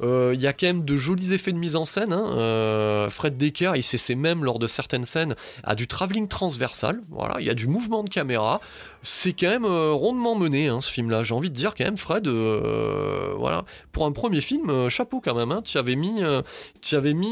Il 0.02 0.40
y 0.40 0.48
a 0.48 0.54
quand 0.54 0.68
même 0.68 0.86
de 0.86 0.96
jolis 0.96 1.34
effets 1.34 1.52
de 1.52 1.58
mise 1.58 1.76
en 1.76 1.84
scène. 1.84 2.14
Hein. 2.14 3.10
Fred 3.10 3.36
Decker, 3.36 3.74
il 3.76 3.84
s'essaie 3.84 4.16
même 4.16 4.46
lors 4.46 4.60
de 4.60 4.68
certaines 4.68 5.04
scènes 5.04 5.36
à 5.66 5.76
du 5.76 5.88
travelling 5.88 6.30
transversal. 6.30 7.02
Voilà, 7.10 7.36
il 7.40 7.46
y 7.46 7.50
a 7.50 7.54
du 7.54 7.68
mouvement 7.68 8.04
de 8.04 8.10
caméra 8.10 8.62
c'est 9.06 9.34
quand 9.34 9.50
même 9.50 9.66
euh, 9.66 9.94
rondement 9.94 10.36
mené 10.36 10.68
hein, 10.68 10.82
ce 10.82 10.92
film-là. 10.92 11.24
J'ai 11.24 11.34
envie 11.34 11.50
de 11.50 11.56
dire 11.56 11.76
quand 11.76 11.86
même, 11.86 11.96
Fred, 11.96 12.28
euh, 12.28 13.34
voilà, 13.38 13.64
pour 13.92 14.06
un 14.06 14.12
premier 14.12 14.42
film, 14.42 14.70
euh, 14.70 14.90
chapeau 14.90 15.22
quand 15.22 15.36
même. 15.36 15.52
Hein, 15.52 15.62
tu 15.64 15.78
avais 15.78 15.96
mis, 15.96 16.22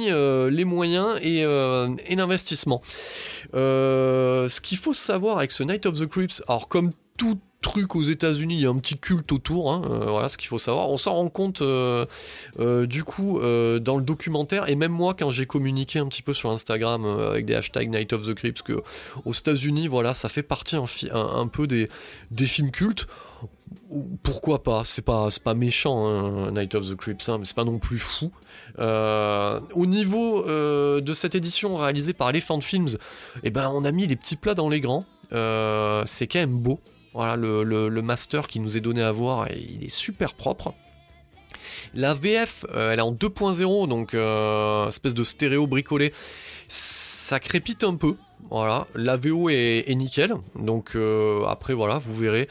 les 0.09 0.65
moyens 0.65 1.19
et, 1.21 1.43
l'investissement. 2.15 2.81
ce 3.53 4.61
qu'il 4.61 4.77
faut 4.77 4.93
savoir 4.93 5.39
avec 5.39 5.51
ce 5.51 5.63
Night 5.63 5.85
of 5.85 5.99
the 5.99 6.05
Creeps, 6.05 6.43
alors 6.47 6.67
comme 6.67 6.91
tout 7.17 7.39
truc 7.73 7.95
aux 7.95 8.03
États-Unis, 8.03 8.53
il 8.53 8.61
y 8.61 8.65
a 8.67 8.69
un 8.69 8.77
petit 8.77 8.99
culte 8.99 9.31
autour, 9.31 9.71
hein, 9.71 9.81
euh, 9.89 10.05
voilà 10.05 10.29
ce 10.29 10.37
qu'il 10.37 10.47
faut 10.47 10.59
savoir. 10.59 10.91
On 10.91 10.97
s'en 10.97 11.15
rend 11.15 11.29
compte 11.29 11.61
euh, 11.61 12.05
euh, 12.59 12.85
du 12.85 13.03
coup 13.03 13.39
dans 13.39 13.97
le 13.97 14.03
documentaire, 14.03 14.69
et 14.69 14.75
même 14.75 14.91
moi 14.91 15.15
quand 15.17 15.31
j'ai 15.31 15.47
communiqué 15.47 15.97
un 15.97 16.07
petit 16.07 16.21
peu 16.21 16.33
sur 16.33 16.51
Instagram 16.51 17.05
avec 17.05 17.45
des 17.45 17.55
hashtags 17.55 17.89
Night 17.89 18.13
of 18.13 18.27
the 18.27 18.35
Crips, 18.35 18.61
que 18.61 18.83
aux 19.25 19.33
États-Unis, 19.33 19.87
voilà, 19.87 20.13
ça 20.13 20.29
fait 20.29 20.43
partie 20.43 20.75
un, 20.75 21.47
peu 21.47 21.65
des, 21.65 21.89
films 22.45 22.71
cultes 22.71 23.07
pourquoi 24.21 24.61
pas? 24.61 24.83
C'est 24.83 25.03
pas 25.03 25.29
pas 25.43 25.53
méchant 25.55 26.07
hein, 26.07 26.51
Night 26.51 26.75
of 26.75 26.87
the 26.87 26.95
Crips, 26.95 27.27
hein, 27.27 27.37
mais 27.39 27.45
c'est 27.45 27.55
pas 27.55 27.63
non 27.63 27.79
plus 27.79 27.97
fou. 27.97 28.31
au 28.77 29.85
niveau 29.85 30.43
de 30.45 31.13
cette 31.13 31.33
édition 31.33 31.75
réalisée 31.77 32.13
par 32.13 32.29
Elephant 32.29 32.61
Films, 32.61 32.97
eh 33.43 33.49
ben 33.49 33.71
on 33.73 33.83
a 33.83 33.91
mis 33.91 34.05
les 34.05 34.15
petits 34.15 34.35
plats 34.35 34.53
dans 34.53 34.69
les 34.69 34.79
grands. 34.79 35.05
c'est 35.31 36.27
quand 36.27 36.39
même 36.39 36.59
beau. 36.59 36.79
Voilà, 37.13 37.35
le, 37.35 38.01
master 38.01 38.47
qui 38.47 38.59
nous 38.59 38.77
est 38.77 38.81
donné 38.81 39.01
à 39.01 39.11
voir, 39.11 39.47
il 39.51 39.83
est 39.83 39.93
super 39.93 40.33
propre. 40.33 40.73
La 41.93 42.13
VF, 42.13 42.65
euh, 42.73 42.91
elle 42.91 42.99
est 42.99 43.03
en 43.03 43.13
2.0, 43.13 43.87
donc 43.87 44.13
euh, 44.13 44.87
espèce 44.87 45.13
de 45.13 45.23
stéréo 45.23 45.67
bricolé. 45.67 46.11
Ça 46.67 47.39
crépite 47.39 47.83
un 47.83 47.95
peu. 47.95 48.15
Voilà, 48.49 48.87
la 48.95 49.15
VO 49.15 49.49
est, 49.49 49.85
est 49.87 49.95
nickel. 49.95 50.33
Donc 50.55 50.97
après 51.47 51.73
voilà, 51.73 51.99
vous 51.99 52.15
verrez. 52.15 52.47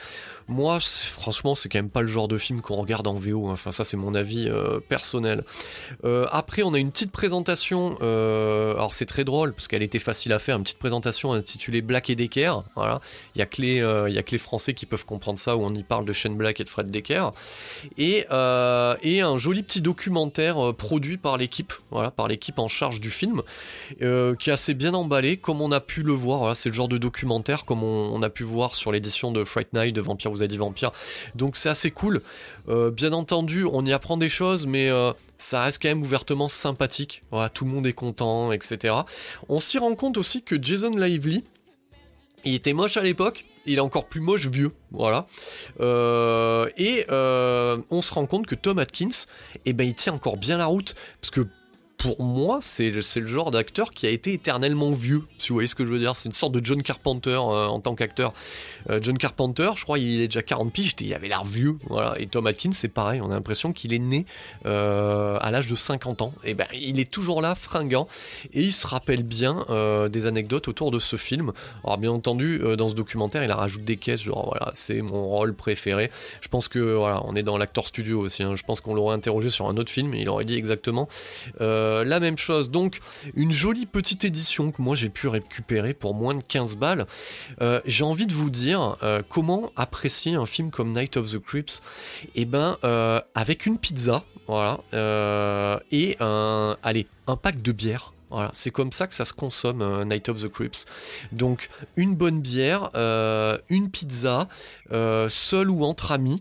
Moi, 0.49 0.79
franchement, 0.81 1.55
c'est 1.55 1.69
quand 1.69 1.79
même 1.79 1.91
pas 1.91 2.03
le 2.03 2.09
genre 2.09 2.29
de 2.29 2.39
film 2.39 2.61
qu'on 2.61 2.77
regarde 2.77 3.07
en 3.07 3.15
VO. 3.15 3.49
Hein. 3.49 3.53
Enfin, 3.53 3.73
ça, 3.73 3.85
c'est 3.85 3.97
mon 3.97 4.15
avis 4.15 4.49
euh, 4.49 4.81
personnel. 4.81 5.45
Euh, 6.05 6.27
après, 6.31 6.63
on 6.63 6.75
a 6.75 6.79
une 6.79 6.91
petite 6.91 7.13
présentation. 7.13 7.97
Euh, 8.03 8.75
alors, 8.75 8.93
c'est 8.93 9.07
très 9.07 9.25
drôle 9.25 9.53
parce 9.53 9.69
qu'elle 9.69 9.83
était 9.83 9.99
facile 9.99 10.33
à 10.33 10.39
faire. 10.39 10.57
Une 10.57 10.63
petite 10.63 10.79
présentation 10.79 11.33
intitulée 11.33 11.83
Black 11.83 12.11
et 12.11 12.17
Decker. 12.17 12.63
Voilà. 12.77 13.01
Il 13.35 13.39
y 13.39 13.43
a 13.43 13.47
que 13.47 13.63
les, 13.63 13.77
y 13.77 14.19
a 14.19 14.23
que 14.23 14.31
les 14.31 14.39
Français 14.39 14.75
qui 14.75 14.87
peuvent 14.87 15.05
comprendre 15.05 15.39
ça 15.39 15.57
où 15.57 15.63
on 15.63 15.75
y 15.75 15.83
parle 15.83 16.05
de 16.05 16.13
Shane 16.13 16.37
Black 16.37 16.61
et 16.61 16.65
de 16.65 16.69
Fred 16.69 16.91
Decker. 16.91 17.33
Et, 17.99 18.27
et 19.03 19.21
un 19.21 19.39
joli 19.39 19.63
petit 19.63 19.81
documentaire 19.81 20.75
produit 20.75 21.17
par 21.17 21.37
l'équipe. 21.37 21.73
Voilà, 21.91 22.11
par 22.11 22.29
l'équipe 22.29 22.59
en 22.59 22.69
charge 22.69 23.01
du 23.01 23.11
film, 23.11 23.43
qui 23.99 24.05
est 24.05 24.53
assez 24.53 24.75
bien 24.75 24.95
emballé, 24.95 25.37
comme 25.37 25.61
on 25.61 25.73
a 25.73 25.81
pu 25.81 26.03
le 26.03 26.13
voir. 26.13 26.57
C'est 26.57 26.69
le 26.69 26.75
genre 26.75 26.89
de 26.89 26.99
documentaire 26.99 27.65
comme 27.65 27.83
on, 27.83 28.23
a 28.23 28.31
pu 28.31 28.45
voir 28.45 28.75
sur 28.75 28.93
l'édition 28.93 29.33
de 29.33 29.45
Fright 29.45 29.73
Night 29.73 29.95
de 29.95 30.01
Vampire 30.01 30.31
vampire. 30.51 30.93
Donc 31.35 31.57
c'est 31.57 31.69
assez 31.69 31.91
cool. 31.91 32.23
Euh, 32.69 32.91
bien 32.91 33.13
entendu, 33.13 33.65
on 33.65 33.85
y 33.85 33.93
apprend 33.93 34.17
des 34.17 34.29
choses, 34.29 34.67
mais 34.67 34.89
euh, 34.91 35.13
ça 35.39 35.63
reste 35.63 35.83
quand 35.83 35.89
même 35.89 36.03
ouvertement 36.03 36.49
sympathique. 36.49 37.23
Voilà, 37.31 37.49
tout 37.49 37.65
le 37.65 37.71
monde 37.71 37.87
est 37.87 37.93
content, 37.93 38.53
etc. 38.53 38.95
On 39.49 39.61
s'y 39.61 39.79
rend 39.79 39.95
compte 39.95 40.19
aussi 40.19 40.43
que 40.43 40.61
Jason 40.61 40.91
Lively, 40.91 41.45
il 42.45 42.55
était 42.55 42.73
moche 42.73 42.97
à 42.97 43.03
l'époque, 43.03 43.45
il 43.67 43.79
est 43.79 43.81
encore 43.81 44.07
plus 44.07 44.21
moche 44.21 44.47
vieux, 44.47 44.73
voilà. 44.91 45.27
Euh, 45.81 46.69
et 46.77 47.07
on 47.09 48.03
se 48.03 48.15
rend 48.15 48.27
compte 48.27 48.47
que 48.47 48.55
Tom 48.55 48.79
Atkins, 48.79 49.27
eh 49.65 49.73
ben, 49.73 49.87
il 49.87 49.95
tient 49.95 50.13
encore 50.13 50.37
bien 50.37 50.59
la 50.59 50.67
route, 50.67 50.95
parce 51.21 51.31
que 51.31 51.47
pour 52.03 52.21
moi, 52.21 52.59
c'est 52.61 52.91
le, 52.91 53.27
genre 53.29 53.53
d'acteur 53.53 53.93
qui 53.93 54.09
a 54.09 54.11
été 54.11 54.33
éternellement 54.33 54.91
vieux, 54.91 55.23
si 55.39 55.51
vous 55.51 55.55
voyez 55.55 55.69
ce 55.69 55.77
que 55.77 55.85
je 55.85 55.93
veux 55.93 56.01
dire. 56.01 56.17
C'est 56.17 56.29
une 56.29 56.35
sorte 56.35 56.53
de 56.53 56.65
John 56.65 56.83
Carpenter 56.83 57.37
en 57.37 57.79
tant 57.79 57.95
qu'acteur. 57.95 58.35
Euh, 58.91 58.99
John 59.01 59.17
Carpenter, 59.17 59.71
je 59.77 59.85
crois, 59.85 60.01
il 60.01 60.21
est 60.21 60.27
déjà 60.27 60.43
40 60.43 60.73
piges, 60.73 60.97
il 61.01 61.15
avait 61.15 61.29
l'air 61.29 61.45
vieux. 61.45 61.77
Voilà. 61.89 62.15
Et 62.19 62.27
Tom 62.27 62.49
Atkins, 62.49 62.73
c'est 62.73 62.89
pareil, 62.89 63.21
on 63.21 63.31
a 63.31 63.35
l'impression 63.35 63.73
qu'il 63.73 63.95
est 63.95 64.01
né 64.01 64.27
euh, 64.67 65.39
à 65.41 65.53
l'âge 65.53 65.69
de 65.69 65.77
50 65.77 66.23
ans. 66.23 66.33
Et 66.43 66.55
ben, 66.55 66.67
il 66.73 66.99
est 66.99 67.09
toujours 67.09 67.41
là, 67.41 67.55
fringant, 67.55 68.09
et 68.53 68.63
il 68.63 68.73
se 68.73 68.89
rappelle 68.89 69.23
bien 69.23 69.65
euh, 69.71 70.09
des 70.09 70.27
anecdotes 70.27 70.67
autour 70.67 70.91
de 70.91 70.99
ce 70.99 71.15
film. 71.15 71.53
Alors, 71.85 71.99
bien 71.99 72.11
entendu, 72.11 72.61
dans 72.77 72.89
ce 72.89 72.95
documentaire, 72.95 73.45
il 73.45 73.51
a 73.53 73.57
rajouté 73.57 73.85
des 73.85 73.97
caisses, 73.97 74.23
genre, 74.23 74.47
voilà, 74.47 74.73
c'est 74.75 75.03
mon 75.03 75.29
rôle 75.29 75.55
préféré. 75.55 76.11
Je 76.41 76.49
pense 76.49 76.67
que, 76.67 76.81
voilà, 76.81 77.23
on 77.27 77.37
est 77.37 77.45
dans 77.45 77.59
l'acteur 77.59 77.87
studio 77.87 78.19
aussi. 78.19 78.43
Hein. 78.43 78.57
Je 78.57 78.63
pense 78.65 78.81
qu'on 78.81 78.95
l'aurait 78.95 79.15
interrogé 79.15 79.51
sur 79.51 79.69
un 79.69 79.77
autre 79.77 79.91
film, 79.91 80.15
et 80.15 80.21
il 80.21 80.29
aurait 80.29 80.45
dit 80.45 80.57
exactement 80.57 81.09
la 82.05 82.21
même 82.21 82.39
chose. 82.39 82.71
Donc, 82.71 83.01
une 83.35 83.53
jolie 83.53 83.87
petite 83.87 84.25
édition 84.25 84.71
que 84.71 84.81
moi 84.83 84.97
j'ai 84.97 85.09
pu 85.09 85.29
récupérer 85.29 85.95
pour 85.95 86.15
moins 86.15 86.35
de 86.35 86.43
15 86.43 86.77
balles. 86.77 87.07
j'ai 87.87 88.05
envie 88.05 88.27
de 88.27 88.33
vous 88.33 88.51
dire, 88.51 88.97
euh, 89.03 89.23
comment 89.29 89.73
apprécier 89.77 90.35
un 90.35 90.47
film 90.47 90.71
comme 90.71 90.93
Night 90.93 91.17
of 91.17 91.31
the 91.31 91.39
Crips? 91.39 91.83
Eh 92.35 92.45
ben, 92.45 92.77
euh, 92.85 93.21
avec 93.35 93.67
une 93.67 93.79
pizza, 93.79 94.25
voilà, 94.47 94.81
euh, 94.95 95.79
et 95.91 96.17
un 96.21 96.77
pack 97.43 97.63
de 97.63 97.73
bière. 97.73 98.13
Voilà, 98.31 98.51
c'est 98.55 98.71
comme 98.71 98.93
ça 98.93 99.07
que 99.07 99.15
ça 99.15 99.27
se 99.27 99.35
consomme 99.35 100.05
Night 100.05 100.31
of 100.31 100.43
the 100.43 100.49
Crips. 100.49 100.87
Donc 101.33 101.69
une 101.97 102.15
bonne 102.15 102.41
bière, 102.41 102.91
une 103.69 103.91
pizza, 103.91 104.49
seul 104.91 105.71
ou 105.71 105.85
entre 105.85 106.13
amis. 106.13 106.41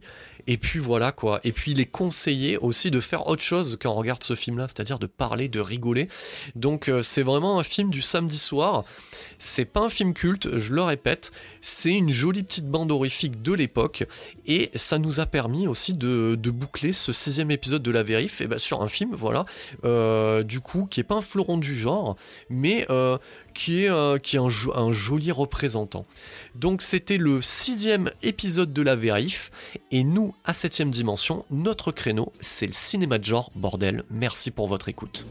Et 0.51 0.57
puis 0.57 0.79
voilà 0.79 1.13
quoi. 1.13 1.39
Et 1.45 1.53
puis 1.53 1.71
il 1.71 1.79
est 1.79 1.85
conseillé 1.85 2.57
aussi 2.57 2.91
de 2.91 2.99
faire 2.99 3.27
autre 3.27 3.41
chose 3.41 3.77
quand 3.81 3.89
on 3.89 3.95
regarde 3.95 4.21
ce 4.21 4.35
film-là, 4.35 4.67
c'est-à-dire 4.67 4.99
de 4.99 5.05
parler, 5.05 5.47
de 5.47 5.61
rigoler. 5.61 6.09
Donc 6.55 6.89
euh, 6.89 7.01
c'est 7.01 7.23
vraiment 7.23 7.57
un 7.57 7.63
film 7.63 7.89
du 7.89 8.01
samedi 8.01 8.37
soir. 8.37 8.83
C'est 9.37 9.65
pas 9.65 9.81
un 9.81 9.89
film 9.89 10.13
culte, 10.13 10.57
je 10.57 10.73
le 10.73 10.81
répète. 10.81 11.31
C'est 11.61 11.91
une 11.91 12.09
jolie 12.09 12.43
petite 12.43 12.67
bande 12.67 12.91
horrifique 12.91 13.41
de 13.41 13.53
l'époque. 13.53 14.05
Et 14.45 14.71
ça 14.75 14.97
nous 14.97 15.19
a 15.19 15.25
permis 15.25 15.67
aussi 15.67 15.93
de, 15.93 16.35
boucler 16.51 16.91
ce 16.91 17.13
sixième 17.13 17.49
épisode 17.49 17.81
de 17.81 17.91
la 17.91 18.03
vérif 18.03 18.41
ben, 18.45 18.57
sur 18.57 18.81
un 18.81 18.87
film, 18.87 19.15
voilà, 19.15 19.45
euh, 19.85 20.43
du 20.43 20.59
coup, 20.59 20.85
qui 20.85 20.99
est 20.99 21.03
pas 21.03 21.15
un 21.15 21.21
fleuron 21.21 21.57
du 21.57 21.73
genre, 21.75 22.17
mais 22.49 22.85
euh, 22.89 23.17
qui 23.53 23.85
est, 23.85 24.21
qui 24.21 24.35
est 24.35 24.39
un, 24.39 24.49
un, 24.75 24.91
joli 24.91 25.31
représentant. 25.31 26.05
Donc 26.55 26.81
c'était 26.81 27.17
le 27.17 27.41
sixième 27.41 28.11
épisode 28.21 28.73
de 28.73 28.81
la 28.81 28.95
vérif. 28.95 29.51
Et 29.91 30.03
nous, 30.03 30.35
à 30.45 30.53
septième 30.53 30.91
dimension, 30.91 31.45
notre 31.49 31.91
créneau, 31.91 32.31
c'est 32.39 32.67
le 32.67 32.73
cinéma 32.73 33.17
de 33.17 33.23
genre, 33.23 33.51
bordel. 33.55 34.03
Merci 34.09 34.51
pour 34.51 34.67
votre 34.67 34.89
écoute. 34.89 35.25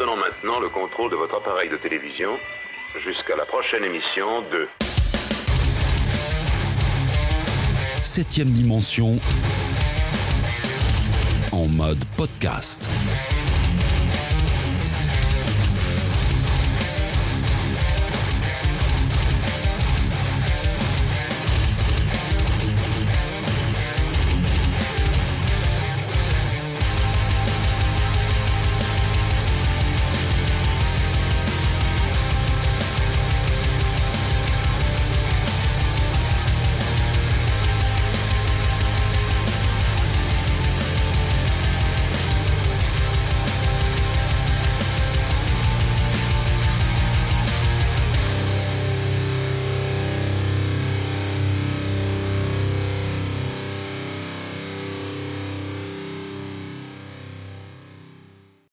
Le 0.00 0.68
contrôle 0.68 1.10
de 1.10 1.16
votre 1.16 1.34
appareil 1.34 1.68
de 1.68 1.76
télévision 1.76 2.38
jusqu'à 3.04 3.36
la 3.36 3.44
prochaine 3.44 3.84
émission 3.84 4.40
de 4.50 4.66
Septième 8.02 8.48
dimension 8.48 9.12
en 11.52 11.66
mode 11.66 12.02
podcast. 12.16 12.88